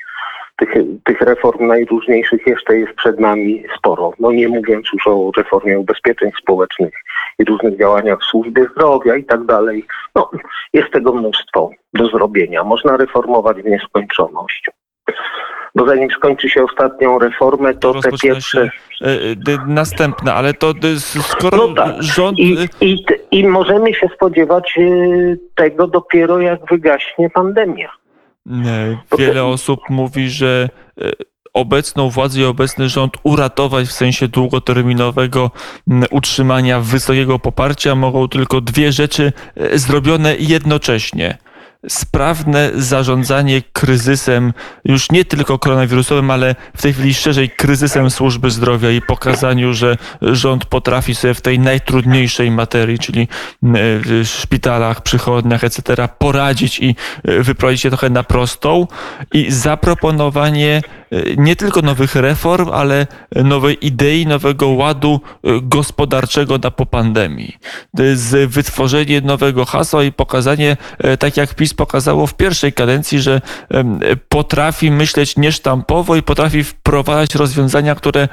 Tych, 0.56 0.74
tych 1.04 1.20
reform 1.20 1.66
najróżniejszych 1.66 2.46
jeszcze 2.46 2.76
jest 2.76 2.92
przed 2.92 3.20
nami 3.20 3.64
sporo. 3.78 4.12
No 4.20 4.32
nie 4.32 4.48
mówiąc 4.48 4.86
już 4.92 5.06
o 5.06 5.30
reformie 5.36 5.78
ubezpieczeń 5.78 6.30
społecznych 6.42 6.94
i 7.38 7.44
różnych 7.44 7.78
działaniach 7.78 8.18
w 8.20 8.24
służbie 8.24 8.66
zdrowia 8.72 9.16
i 9.16 9.24
tak 9.24 9.44
dalej. 9.44 9.86
No, 10.14 10.30
jest 10.72 10.90
tego 10.90 11.12
mnóstwo 11.12 11.70
do 11.94 12.06
zrobienia. 12.06 12.64
Można 12.64 12.96
reformować 12.96 13.62
w 13.62 13.64
nieskończoność. 13.64 14.70
Bo 15.74 15.86
zanim 15.86 16.10
skończy 16.10 16.48
się 16.48 16.64
ostatnią 16.64 17.18
reformę, 17.18 17.74
to 17.74 17.88
te 17.92 17.94
Rozpoczyna 17.94 18.34
pierwsze... 18.34 18.70
się 19.00 19.06
e, 19.06 19.52
e, 19.54 19.58
następna, 19.66 20.34
ale 20.34 20.54
to 20.54 20.70
e, 20.84 20.86
s- 20.88 21.18
skoro 21.26 21.56
No 21.68 21.74
tak. 21.74 22.02
rząd... 22.02 22.38
I, 22.38 22.56
e, 22.58 22.68
i, 22.86 23.04
I 23.30 23.46
możemy 23.48 23.94
się 23.94 24.08
spodziewać 24.16 24.74
y, 24.78 25.38
tego 25.54 25.86
dopiero 25.86 26.40
jak 26.40 26.60
wygaśnie 26.70 27.30
pandemia. 27.30 27.88
e, 28.50 28.96
Wiele 29.18 29.44
osób 29.44 29.80
mówi, 29.90 30.30
że 30.30 30.68
e, 31.00 31.10
obecną 31.54 32.10
władzę 32.10 32.40
i 32.40 32.44
obecny 32.44 32.88
rząd 32.88 33.12
uratować 33.22 33.86
w 33.88 33.92
sensie 33.92 34.28
długoterminowego 34.28 35.50
utrzymania 36.10 36.80
wysokiego 36.80 37.38
poparcia 37.38 37.94
mogą 37.94 38.28
tylko 38.28 38.60
dwie 38.60 38.92
rzeczy 38.92 39.32
e, 39.56 39.78
zrobione 39.78 40.36
jednocześnie. 40.38 41.38
Sprawne 41.88 42.70
zarządzanie 42.74 43.62
kryzysem, 43.72 44.52
już 44.84 45.10
nie 45.10 45.24
tylko 45.24 45.58
koronawirusowym, 45.58 46.30
ale 46.30 46.54
w 46.76 46.82
tej 46.82 46.92
chwili 46.92 47.14
szerzej 47.14 47.50
kryzysem 47.50 48.10
służby 48.10 48.50
zdrowia 48.50 48.90
i 48.90 49.02
pokazaniu, 49.02 49.74
że 49.74 49.96
rząd 50.22 50.64
potrafi 50.64 51.14
sobie 51.14 51.34
w 51.34 51.40
tej 51.40 51.58
najtrudniejszej 51.58 52.50
materii, 52.50 52.98
czyli 52.98 53.28
m, 53.62 53.74
w 53.76 54.22
szpitalach, 54.24 55.02
przychodniach, 55.02 55.64
etc., 55.64 56.08
poradzić 56.18 56.78
i 56.78 56.96
e, 57.24 57.42
wyprowadzić 57.42 57.82
się 57.82 57.88
trochę 57.88 58.10
na 58.10 58.22
prostą 58.22 58.86
i 59.34 59.50
zaproponowanie 59.50 60.82
e, 60.86 60.99
nie 61.36 61.56
tylko 61.56 61.82
nowych 61.82 62.14
reform, 62.14 62.70
ale 62.72 63.06
nowej 63.44 63.86
idei, 63.86 64.26
nowego 64.26 64.68
ładu 64.68 65.20
e, 65.44 65.48
gospodarczego 65.62 66.58
na 66.58 66.70
po 66.70 66.86
pandemii. 66.86 67.56
To 67.96 68.02
jest 68.02 68.36
wytworzenie 68.46 69.20
nowego 69.20 69.64
hasła 69.64 70.04
i 70.04 70.12
pokazanie, 70.12 70.76
e, 70.98 71.16
tak 71.16 71.36
jak 71.36 71.54
PiS 71.54 71.74
pokazało 71.74 72.26
w 72.26 72.34
pierwszej 72.34 72.72
kadencji, 72.72 73.20
że 73.20 73.40
potrafi 74.28 74.90
myśleć 74.90 75.36
niesztampowo 75.36 76.16
i 76.16 76.22
potrafi 76.22 76.64
wprowadzać 76.64 77.34
rozwiązania, 77.34 77.94
które 77.94 78.28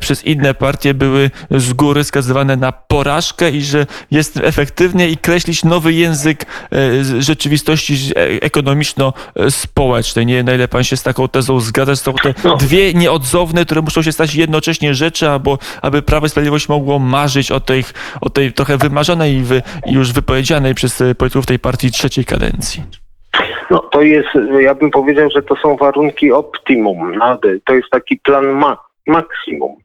przez 0.00 0.24
inne 0.24 0.54
partie 0.54 0.94
były 0.94 1.30
z 1.50 1.72
góry 1.72 2.04
skazywane 2.04 2.56
na 2.56 2.72
porażkę 2.72 3.50
i 3.50 3.62
że 3.62 3.86
jest 4.10 4.36
efektywnie 4.36 5.08
i 5.08 5.16
kreślić 5.16 5.64
nowy 5.64 5.92
język 5.92 6.46
e, 6.70 7.04
z- 7.04 7.24
rzeczywistości 7.24 7.94
e, 7.94 8.42
ekonomiczno-społecznej. 8.42 10.26
Nie 10.26 10.34
wiem, 10.34 10.46
na 10.46 10.54
ile 10.54 10.68
pan 10.68 10.84
się 10.84 10.96
z 10.96 11.02
taką 11.02 11.28
tezą 11.28 11.60
zgadza. 11.60 11.96
Są 11.96 12.12
te 12.22 12.34
No. 12.44 12.56
dwie 12.56 12.94
nieodzowne, 12.94 13.64
które 13.64 13.80
muszą 13.82 14.02
się 14.02 14.12
stać 14.12 14.34
jednocześnie 14.34 14.94
rzeczy, 14.94 15.28
albo 15.28 15.58
aby 15.82 16.02
Prawo 16.02 16.26
i 16.26 16.28
Sprawiedliwość 16.28 16.68
mogło 16.68 16.98
marzyć 16.98 17.52
o 17.52 17.60
tej, 17.60 17.84
o 18.20 18.30
tej 18.30 18.52
trochę 18.52 18.78
wymarzonej 18.78 19.34
i, 19.34 19.42
wy, 19.42 19.62
już 19.86 20.12
wypowiedzianej 20.12 20.74
przez 20.74 21.00
e, 21.00 21.14
polityków 21.14 21.46
tej 21.46 21.58
partii 21.58 21.90
trzeciej 21.90 22.24
kadencji. 22.24 22.82
No 23.70 23.78
to 23.78 24.02
jest, 24.02 24.28
ja 24.60 24.74
bym 24.74 24.90
powiedział, 24.90 25.28
że 25.34 25.42
to 25.42 25.56
są 25.56 25.76
warunki 25.76 26.32
optimum. 26.32 27.18
To 27.64 27.74
jest 27.74 27.90
taki 27.90 28.16
plan 28.16 28.48
ma 28.48 28.76
maksimum. 29.06 29.76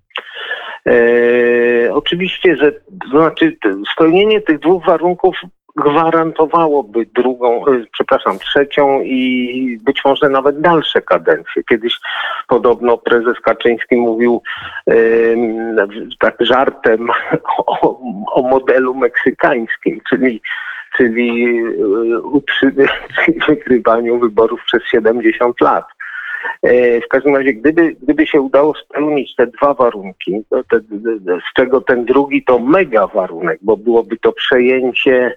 E, 0.88 1.93
oczywiście, 1.93 2.56
że 2.56 2.71
to 2.71 3.10
znaczy 3.10 3.58
spełnienie 3.93 4.41
tych 4.41 4.60
dwóch 4.60 4.86
warunków 4.86 5.36
gwarantowałoby 5.75 7.05
drugą, 7.15 7.65
e, 7.65 7.85
przepraszam, 7.91 8.39
trzecią 8.39 9.01
i 9.01 9.79
być 9.83 10.05
może 10.05 10.29
nawet 10.29 10.61
dalsze 10.61 11.01
kadencje. 11.01 11.63
Kiedyś 11.69 11.99
podobno 12.47 12.97
prezes 12.97 13.39
Kaczyński 13.39 13.95
mówił 13.95 14.41
em, 14.88 15.75
tak 16.19 16.35
żartem 16.39 17.09
o, 17.67 17.99
o 18.33 18.41
modelu 18.41 18.95
meksykańskim, 18.95 20.01
czyli 20.09 20.41
czyli 20.97 21.57
e, 21.59 22.19
utrzy- 22.19 22.88
wygrywaniu 23.47 24.19
wyborów 24.19 24.61
przez 24.65 24.83
70 24.91 25.61
lat. 25.61 25.85
E, 26.63 27.01
W 27.01 27.07
każdym 27.07 27.35
razie, 27.35 27.53
gdyby, 27.53 27.95
gdyby 28.01 28.27
się 28.27 28.41
udało 28.41 28.73
spełnić 28.75 29.35
te 29.35 29.47
dwa 29.47 29.73
warunki, 29.73 30.43
te, 30.69 30.79
z 31.39 31.53
czego 31.55 31.81
ten 31.81 32.05
drugi 32.05 32.43
to 32.43 32.59
mega 32.59 33.07
warunek, 33.07 33.59
bo 33.61 33.77
byłoby 33.77 34.17
to 34.17 34.31
przejęcie, 34.31 35.25
e, 35.25 35.35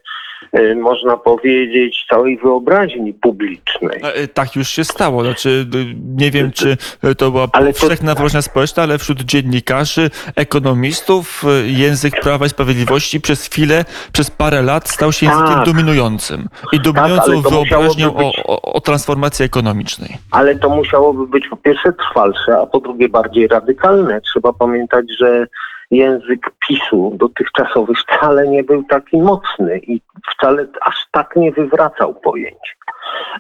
można 0.77 1.17
powiedzieć, 1.17 2.05
całej 2.11 2.39
wyobraźni 2.39 3.15
publicznej. 3.15 4.01
E, 4.03 4.29
Tak 4.29 4.57
już 4.57 4.69
się 4.69 4.85
stało. 4.85 5.25
Znaczy, 5.25 5.49
y, 5.75 5.95
nie 6.17 6.31
wiem, 6.31 6.53
czy 6.53 6.77
to 7.19 7.31
była 7.31 7.47
Ale 7.53 7.73
to- 7.73 7.81
powszechna 7.81 8.15
wyobraźnia 8.15 8.43
społeczna, 8.43 8.83
ale 8.83 8.99
wśród 8.99 9.21
dziennikarzy, 9.23 10.11
ekonomistów 10.37 11.43
język 11.67 12.21
Prawa 12.21 12.47
i 12.47 12.49
Sprawiedliwości 12.49 13.21
przez 13.21 13.47
chwilę, 13.47 13.85
przez 14.13 14.31
parę 14.31 14.63
lat 14.63 14.89
stał 14.89 15.13
się 15.13 15.27
językiem 15.27 15.55
Tak. 15.55 15.67
dominującym 15.67 16.49
i 16.73 16.81
dominującą 16.81 17.33
ale 17.33 17.43
to 17.43 17.51
wyobraźnią 17.51 18.11
być- 18.11 18.41
o, 18.45 18.63
o 18.73 18.81
transformacji 18.81 19.45
ekonomicznej. 19.45 20.17
Ale 20.31 20.57
to 20.59 20.69
musiałoby 20.69 21.27
być 21.27 21.49
po 21.51 21.57
pierwsze 21.57 21.93
trwalsze, 21.93 22.59
a 22.63 22.67
po 22.67 22.81
drugie 22.81 23.09
bardziej 23.09 23.49
radykalne. 23.49 24.21
Trzeba 24.21 24.53
pamiętać, 24.53 25.05
że 25.21 25.47
język 25.91 26.51
PiSu 26.69 27.13
dotychczasowy 27.15 27.93
wcale 27.95 28.49
nie 28.49 28.63
był 28.65 28.83
taki 28.85 29.17
mocny 29.17 29.79
i 29.79 30.01
wcale 30.33 30.67
aż 30.81 31.07
tak 31.13 31.37
nie 31.37 31.53
wywracał 31.53 32.15
pojęć. 32.15 32.77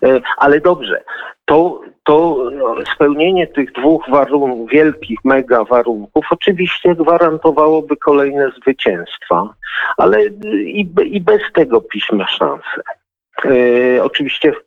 E, 0.04 0.20
Ale 0.36 0.60
dobrze, 0.60 1.04
to, 1.44 1.80
to 2.04 2.36
no, 2.52 2.74
spełnienie 2.94 3.46
tych 3.46 3.72
dwóch 3.72 4.04
warunków, 4.10 4.70
wielkich 4.70 5.18
mega 5.24 5.64
warunków, 5.64 6.24
oczywiście 6.30 6.94
gwarantowałoby 6.94 7.96
kolejne 7.96 8.50
zwycięstwa, 8.50 9.54
ale 9.96 10.26
i, 10.54 10.88
i 11.04 11.20
bez 11.20 11.42
tego 11.54 11.80
PiS 11.80 12.04
ma 12.12 12.26
szansę. 12.28 12.82
E, 13.44 14.04
oczywiście 14.04 14.52
w- 14.52 14.58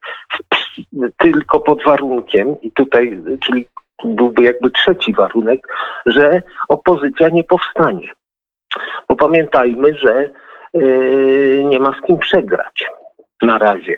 tylko 1.17 1.59
pod 1.59 1.83
warunkiem, 1.83 2.61
i 2.61 2.71
tutaj, 2.71 3.21
czyli 3.45 3.67
byłby 4.05 4.43
jakby 4.43 4.71
trzeci 4.71 5.13
warunek, 5.13 5.67
że 6.05 6.41
opozycja 6.69 7.29
nie 7.29 7.43
powstanie. 7.43 8.09
Bo 9.09 9.15
pamiętajmy, 9.15 9.93
że 9.97 10.29
e, 10.73 10.79
nie 11.63 11.79
ma 11.79 11.93
z 11.99 12.07
kim 12.07 12.17
przegrać 12.17 12.85
na 13.41 13.57
razie. 13.57 13.97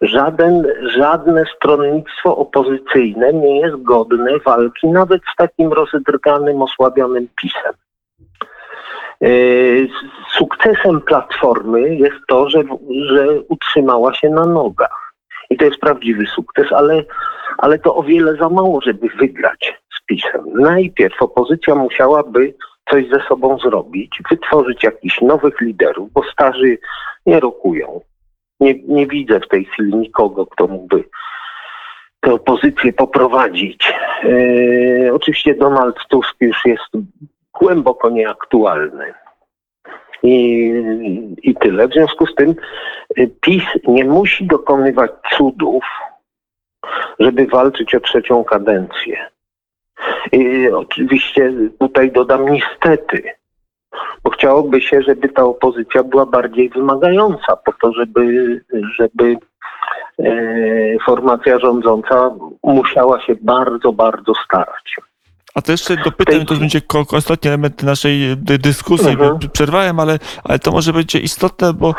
Żaden, 0.00 0.66
żadne 0.82 1.44
stronnictwo 1.56 2.36
opozycyjne 2.36 3.32
nie 3.32 3.60
jest 3.60 3.82
godne 3.82 4.38
walki 4.38 4.88
nawet 4.88 5.22
z 5.32 5.36
takim 5.36 5.72
rozedrganym, 5.72 6.62
osłabionym 6.62 7.28
pisem. 7.36 7.72
S- 9.20 9.90
Sukcesem 10.38 11.00
Platformy 11.00 11.94
jest 11.94 12.16
to, 12.28 12.50
że, 12.50 12.62
że 13.06 13.26
utrzymała 13.48 14.14
się 14.14 14.30
na 14.30 14.44
nogach. 14.46 15.09
I 15.50 15.56
to 15.56 15.64
jest 15.64 15.80
prawdziwy 15.80 16.26
sukces, 16.26 16.72
ale, 16.72 17.04
ale 17.58 17.78
to 17.78 17.96
o 17.96 18.02
wiele 18.02 18.36
za 18.36 18.48
mało, 18.48 18.80
żeby 18.80 19.08
wygrać 19.08 19.80
z 20.00 20.06
PiSem. 20.06 20.44
Najpierw 20.54 21.22
opozycja 21.22 21.74
musiałaby 21.74 22.54
coś 22.90 23.08
ze 23.08 23.20
sobą 23.28 23.58
zrobić, 23.58 24.10
wytworzyć 24.30 24.82
jakichś 24.84 25.20
nowych 25.20 25.60
liderów, 25.60 26.12
bo 26.12 26.22
starzy 26.32 26.78
nie 27.26 27.40
rokują. 27.40 28.00
Nie, 28.60 28.74
nie 28.82 29.06
widzę 29.06 29.40
w 29.40 29.48
tej 29.48 29.64
chwili 29.64 29.96
nikogo, 29.96 30.46
kto 30.46 30.66
mógłby 30.66 31.04
tę 32.20 32.32
opozycję 32.32 32.92
poprowadzić. 32.92 33.92
E, 34.24 35.14
oczywiście 35.14 35.54
Donald 35.54 35.96
Tusk 36.08 36.36
już 36.40 36.64
jest 36.64 36.88
głęboko 37.60 38.10
nieaktualny. 38.10 39.14
I, 40.22 40.36
i 41.42 41.54
tyle. 41.54 41.88
W 41.88 41.92
związku 41.92 42.26
z 42.26 42.34
tym 42.34 42.54
y, 43.18 43.30
PiS 43.40 43.64
nie 43.88 44.04
musi 44.04 44.46
dokonywać 44.46 45.10
cudów, 45.36 45.84
żeby 47.18 47.46
walczyć 47.46 47.94
o 47.94 48.00
trzecią 48.00 48.44
kadencję. 48.44 49.26
I 50.32 50.68
oczywiście 50.68 51.52
tutaj 51.78 52.12
dodam 52.12 52.48
niestety, 52.48 53.22
bo 54.24 54.30
chciałoby 54.30 54.80
się, 54.80 55.02
żeby 55.02 55.28
ta 55.28 55.44
opozycja 55.44 56.02
była 56.04 56.26
bardziej 56.26 56.68
wymagająca 56.68 57.56
po 57.56 57.72
to, 57.72 57.92
żeby, 57.92 58.60
żeby 58.98 59.36
e, 60.18 60.34
formacja 61.06 61.58
rządząca 61.58 62.30
musiała 62.62 63.20
się 63.20 63.34
bardzo, 63.40 63.92
bardzo 63.92 64.32
starać. 64.44 64.96
A 65.54 65.62
to 65.62 65.72
jeszcze 65.72 65.96
dopytam, 65.96 66.34
tej- 66.36 66.46
to 66.46 66.54
będzie 66.54 66.82
ostatni 67.12 67.48
element 67.48 67.82
naszej 67.82 68.36
dy- 68.36 68.58
dyskusji. 68.58 69.08
Mhm. 69.08 69.38
Przerwałem, 69.52 70.00
ale, 70.00 70.18
ale 70.44 70.58
to 70.58 70.72
może 70.72 70.92
będzie 70.92 71.18
istotne, 71.18 71.72
bo 71.72 71.94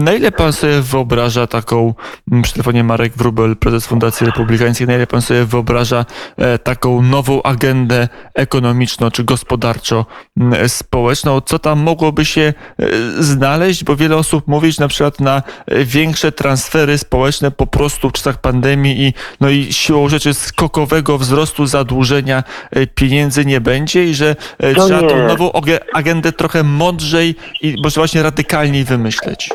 na 0.00 0.12
ile 0.12 0.32
pan 0.32 0.52
sobie 0.52 0.80
wyobraża 0.80 1.46
taką, 1.46 1.94
przy 2.42 2.52
telefonie 2.52 2.84
Marek 2.84 3.12
Wrubel, 3.16 3.56
prezes 3.56 3.86
Fundacji 3.86 4.26
Republikańskiej, 4.26 4.86
na 4.86 4.94
ile 4.94 5.06
pan 5.06 5.22
sobie 5.22 5.44
wyobraża 5.44 6.04
e, 6.36 6.58
taką 6.58 7.02
nową 7.02 7.42
agendę 7.42 8.08
ekonomiczną 8.34 9.10
czy 9.10 9.24
gospodarczo-społeczną? 9.24 11.40
Co 11.40 11.58
tam 11.58 11.78
mogłoby 11.80 12.24
się 12.24 12.54
e, 12.78 12.86
znaleźć? 13.22 13.84
Bo 13.84 13.96
wiele 13.96 14.16
osób 14.16 14.48
mówi, 14.48 14.72
że 14.72 14.82
na 14.82 14.88
przykład 14.88 15.20
na 15.20 15.42
e, 15.66 15.84
większe 15.84 16.32
transfery 16.32 16.98
społeczne 16.98 17.50
po 17.50 17.66
prostu 17.66 18.10
w 18.10 18.12
czasach 18.12 18.40
pandemii 18.40 19.02
i, 19.06 19.14
no 19.40 19.48
i 19.50 19.72
siłą 19.72 20.08
rzeczy 20.08 20.34
skokowego 20.34 21.18
wzrostu 21.18 21.66
zadłużenia 21.66 22.42
e, 22.70 22.86
pieniędzy 23.00 23.44
nie 23.44 23.60
będzie 23.60 24.04
i 24.04 24.14
że 24.14 24.36
e, 24.58 24.72
No 24.72 24.86
trzeba 24.86 25.00
tą 25.00 25.16
nie. 25.16 25.22
nową 25.26 25.48
oge- 25.50 25.78
agendę 25.92 26.32
trochę 26.32 26.62
mądrzej 26.62 27.34
i 27.62 27.76
może 27.82 28.00
właśnie 28.00 28.22
radykalniej 28.22 28.84
wymyśleć. 28.84 29.50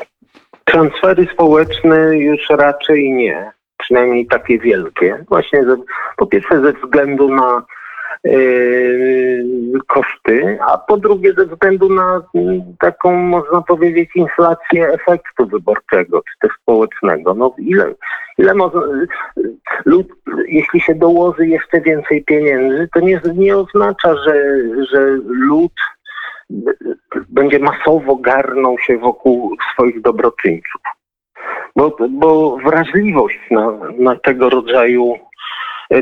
Transfery 0.66 1.28
społeczne 1.34 2.18
już 2.18 2.40
raczej 2.50 3.12
nie, 3.12 3.52
przynajmniej 3.78 4.26
takie 4.28 4.60
wielkie. 4.60 5.26
Właśnie 5.30 5.64
ze, 5.64 5.78
po 6.18 6.28
pierwsze 6.28 6.62
ze 6.62 6.74
względu 6.74 7.36
na 7.36 7.64
koszty, 9.88 10.58
a 10.68 10.78
po 10.78 10.98
drugie 10.98 11.34
ze 11.34 11.46
względu 11.46 11.90
na 11.90 12.22
mm, 12.36 12.62
taką, 12.80 13.16
można 13.16 13.62
powiedzieć, 13.62 14.10
inflację 14.16 14.88
efektu 14.88 15.48
wyborczego, 15.48 16.22
czy 16.22 16.34
też 16.40 16.52
społecznego. 16.62 17.34
No 17.34 17.56
ile, 17.58 17.94
ile 18.38 18.54
można, 18.54 18.82
lud, 19.86 20.08
jeśli 20.48 20.82
się 20.82 20.96
dołoży 20.96 21.48
jeszcze 21.48 21.82
więcej 21.82 22.24
pieniędzy, 22.24 22.90
to 22.94 23.00
nie, 23.00 23.22
nie 23.36 23.58
oznacza, 23.58 24.16
że, 24.16 24.36
że 24.92 25.00
lud 25.26 25.74
będzie 27.30 27.60
masowo 27.60 28.16
garnął 28.16 28.80
się 28.80 28.98
wokół 28.98 29.56
swoich 29.74 30.02
dobroczyńców. 30.02 30.82
Bo, 31.76 31.98
bo 32.10 32.58
wrażliwość 32.58 33.40
na, 33.52 33.72
na 34.00 34.16
tego 34.16 34.50
rodzaju 34.50 35.16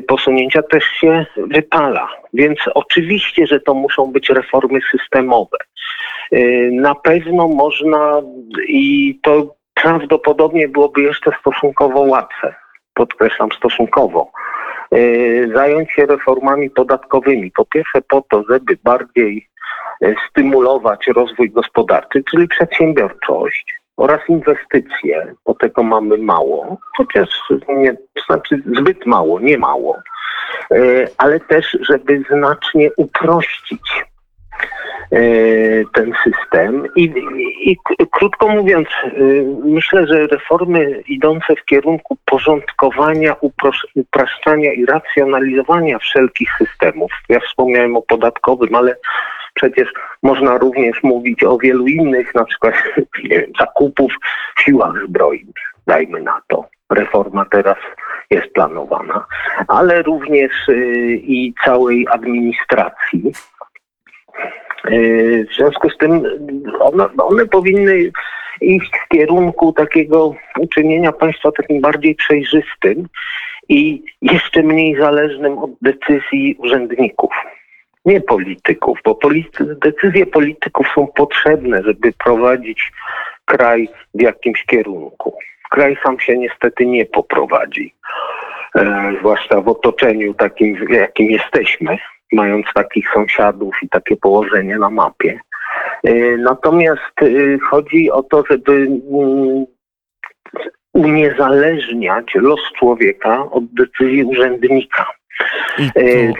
posunięcia 0.08 0.62
też 0.64 0.84
się 0.84 1.26
wypala. 1.38 2.10
Więc 2.34 2.60
oczywiście, 2.74 3.48
że 3.48 3.60
to 3.60 3.74
muszą 3.74 4.12
być 4.12 4.30
reformy 4.30 4.80
systemowe. 4.92 5.58
E, 6.32 6.40
Na 6.72 6.96
pewno 6.96 7.48
można 7.48 8.22
i 8.68 9.20
to 9.24 9.56
prawdopodobnie 9.74 10.68
byłoby 10.68 11.02
jeszcze 11.02 11.32
stosunkowo 11.40 12.00
łatwe, 12.00 12.56
podkreślam 12.94 13.50
stosunkowo, 13.52 14.32
e, 14.92 14.98
zająć 15.54 15.92
się 15.92 16.06
reformami 16.06 16.70
podatkowymi. 16.70 17.52
Po 17.52 17.66
pierwsze 17.66 18.02
po 18.02 18.22
to, 18.30 18.44
żeby 18.50 18.78
bardziej 18.84 19.50
stymulować 20.30 21.08
rozwój 21.08 21.50
gospodarczy, 21.52 22.24
czyli 22.32 22.48
przedsiębiorczość 22.48 23.80
oraz 23.98 24.20
inwestycje, 24.30 25.34
tego 25.60 25.84
mamy 25.84 26.18
mało, 26.18 26.78
chociaż 26.98 27.30
nie, 27.68 27.94
to 27.94 28.24
znaczy 28.28 28.62
zbyt 28.66 29.06
mało, 29.06 29.40
nie 29.40 29.58
mało, 29.58 29.96
E, 30.72 31.08
ale 31.18 31.40
też, 31.40 31.78
żeby 31.82 32.24
znacznie 32.30 32.90
uprościć 32.98 34.04
e, 35.12 35.20
ten 35.94 36.14
system 36.24 36.88
i, 36.96 37.04
i, 37.64 37.72
i 37.72 38.08
krótko 38.12 38.48
mówiąc, 38.48 38.88
e, 39.04 39.10
myślę, 39.64 40.08
że 40.08 40.28
reformy 40.28 41.04
idące 41.08 41.56
w 41.56 41.66
kierunku 41.66 42.18
porządkowania, 42.26 43.36
upraszczania 43.96 44.74
i 44.74 44.86
racjonalizowania 44.86 46.00
wszelkich 46.00 46.50
systemów. 46.58 47.12
Ja 47.30 47.40
wspomniałem 47.40 47.98
o 47.98 48.02
podatkowym, 48.02 48.76
ale 48.76 48.96
przecież 49.54 49.88
można 50.24 50.58
również 50.58 51.04
mówić 51.04 51.44
o 51.44 51.58
wielu 51.58 51.88
innych, 51.88 52.36
na 52.36 52.46
przykład 52.46 52.74
wiem, 53.24 53.52
zakupów 53.60 54.14
w 54.58 54.62
siłach 54.62 54.94
zbrojnych, 55.08 55.74
dajmy 55.88 56.22
na 56.22 56.42
to. 56.48 56.66
Reforma 56.90 57.46
teraz 57.46 57.78
jest 58.30 58.54
planowana, 58.54 59.26
ale 59.68 60.02
również 60.02 60.52
y, 60.70 61.20
i 61.24 61.54
całej 61.66 62.08
administracji. 62.12 63.32
Y, 64.92 65.48
W 65.52 65.56
związku 65.56 65.90
z 65.90 65.98
tym 65.98 66.24
one, 66.80 67.08
one 67.18 67.46
powinny 67.46 68.12
iść 68.62 68.92
w 69.06 69.08
kierunku 69.08 69.74
takiego 69.74 70.36
uczynienia 70.60 71.12
państwa 71.12 71.52
takim 71.52 71.82
bardziej 71.82 72.16
przejrzystym 72.16 73.08
i 73.70 74.04
jeszcze 74.22 74.64
mniej 74.64 74.96
zależnym 75.00 75.58
od 75.58 75.72
decyzji 75.82 76.56
urzędników, 76.60 77.32
nie 78.10 78.22
polityków, 78.22 79.00
bo 79.06 79.16
polity, 79.16 79.76
decyzje 79.76 80.26
polityków 80.26 80.88
są 80.96 81.08
potrzebne, 81.08 81.84
żeby 81.84 82.14
prowadzić 82.14 82.92
kraj 83.46 83.90
w 84.14 84.22
jakimś 84.22 84.66
kierunku. 84.66 85.38
Kraj 85.72 85.98
sam 86.04 86.20
się 86.20 86.38
niestety 86.38 86.86
nie 86.86 87.06
poprowadzi, 87.06 87.94
e, 88.76 89.14
zwłaszcza 89.20 89.62
w 89.62 89.68
otoczeniu 89.68 90.34
takim, 90.34 90.78
jakim 90.90 91.32
jesteśmy, 91.32 91.98
mając 92.32 92.66
takich 92.74 93.10
sąsiadów 93.14 93.76
i 93.84 93.90
takie 93.90 94.16
położenie 94.16 94.78
na 94.78 94.90
mapie. 94.90 95.40
E, 96.04 96.38
Natomiast 96.38 97.16
e, 97.22 97.26
chodzi 97.70 98.12
o 98.12 98.24
to, 98.24 98.44
żeby 98.50 98.72
mm, 98.72 99.66
uniezależniać 100.94 102.26
los 102.36 102.60
człowieka 102.80 103.52
od 103.52 103.64
decyzji 103.74 104.24
urzędnika. 104.24 105.19
E, 105.96 106.34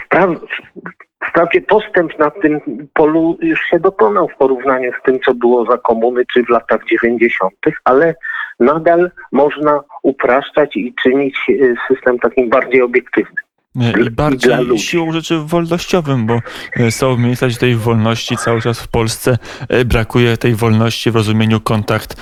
wprawdzie 1.28 1.60
postęp 1.60 2.18
na 2.18 2.30
tym 2.30 2.60
polu 2.94 3.38
już 3.42 3.60
się 3.60 3.80
dokonał 3.80 4.28
w 4.28 4.36
porównaniu 4.36 4.92
z 5.00 5.02
tym, 5.02 5.20
co 5.20 5.34
było 5.34 5.64
za 5.64 5.78
komuny 5.78 6.22
czy 6.32 6.42
w 6.42 6.48
latach 6.48 6.80
90., 6.90 7.54
ale 7.84 8.14
nadal 8.60 9.10
można 9.32 9.80
upraszczać 10.02 10.76
i 10.76 10.94
czynić 11.02 11.38
e, 11.48 11.94
system 11.94 12.18
takim 12.18 12.48
bardziej 12.48 12.82
obiektywnym. 12.82 13.44
I 13.74 14.10
bardziej 14.10 14.78
siłą 14.78 15.12
rzeczy 15.12 15.38
wolnościowym, 15.38 16.26
bo 16.26 16.40
e, 16.76 16.90
są 16.90 17.16
miejsca, 17.16 17.46
gdzie 17.46 17.56
tej 17.56 17.76
wolności 17.76 18.36
cały 18.36 18.62
czas 18.62 18.80
w 18.80 18.88
Polsce 18.88 19.38
e, 19.68 19.84
brakuje 19.84 20.36
tej 20.36 20.54
wolności 20.54 21.10
w 21.10 21.16
rozumieniu 21.16 21.60
kontakt 21.60 22.16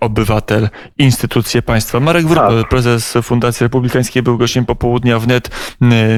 obywatel, 0.00 0.68
instytucje 0.98 1.62
państwa. 1.62 2.00
Marek 2.00 2.26
Wróbel, 2.26 2.60
Tak. 2.60 2.68
prezes 2.68 3.14
Fundacji 3.22 3.64
Republikańskiej, 3.64 4.22
był 4.22 4.38
gościem 4.38 4.64
popołudnia 4.64 5.18
wnet. 5.18 5.50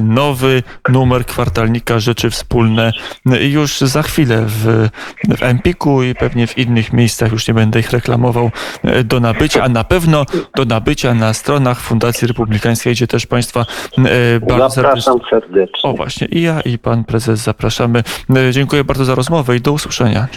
Nowy 0.02 0.62
numer 0.88 1.26
kwartalnika 1.26 1.98
Rzeczy 1.98 2.30
Wspólne 2.30 2.92
już 3.40 3.80
za 3.80 4.02
chwilę 4.02 4.44
w, 4.46 4.88
w 5.38 5.42
Empiku 5.42 6.02
i 6.02 6.14
pewnie 6.14 6.46
w 6.46 6.58
innych 6.58 6.92
miejscach, 6.92 7.32
już 7.32 7.48
nie 7.48 7.54
będę 7.54 7.80
ich 7.80 7.90
reklamował, 7.90 8.50
e, 8.84 9.04
do 9.04 9.20
nabycia, 9.20 9.62
a 9.62 9.68
na 9.68 9.84
pewno 9.84 10.26
do 10.56 10.64
nabycia 10.64 11.14
na 11.14 11.34
stronach 11.34 11.80
Fundacji 11.80 12.28
Republikańskiej, 12.28 12.92
gdzie 12.92 13.06
też 13.06 13.26
państwa 13.26 13.66
bardzo 14.58 14.74
serdecznie 14.74 15.02
Zapraszam 15.02 15.30
serdecznie. 15.30 15.90
o 15.90 15.92
właśnie, 15.92 16.26
i 16.26 16.42
ja, 16.42 16.60
i 16.60 16.78
pan 16.78 17.04
prezes 17.04 17.40
zapraszamy. 17.40 18.02
E, 18.36 18.52
Dziękuję 18.52 18.84
bardzo 18.84 19.04
za 19.04 19.14
rozmowę 19.14 19.56
i 19.56 19.60
do 19.60 19.72
usłyszenia. 19.72 20.28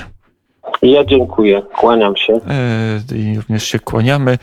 Ja 0.82 1.06
dziękuję, 1.06 1.62
kłaniam 1.76 2.15
się. 2.17 2.34
E, 2.34 3.15
I 3.15 3.36
również 3.36 3.63
się 3.63 3.80
kłaniamy. 3.80 4.38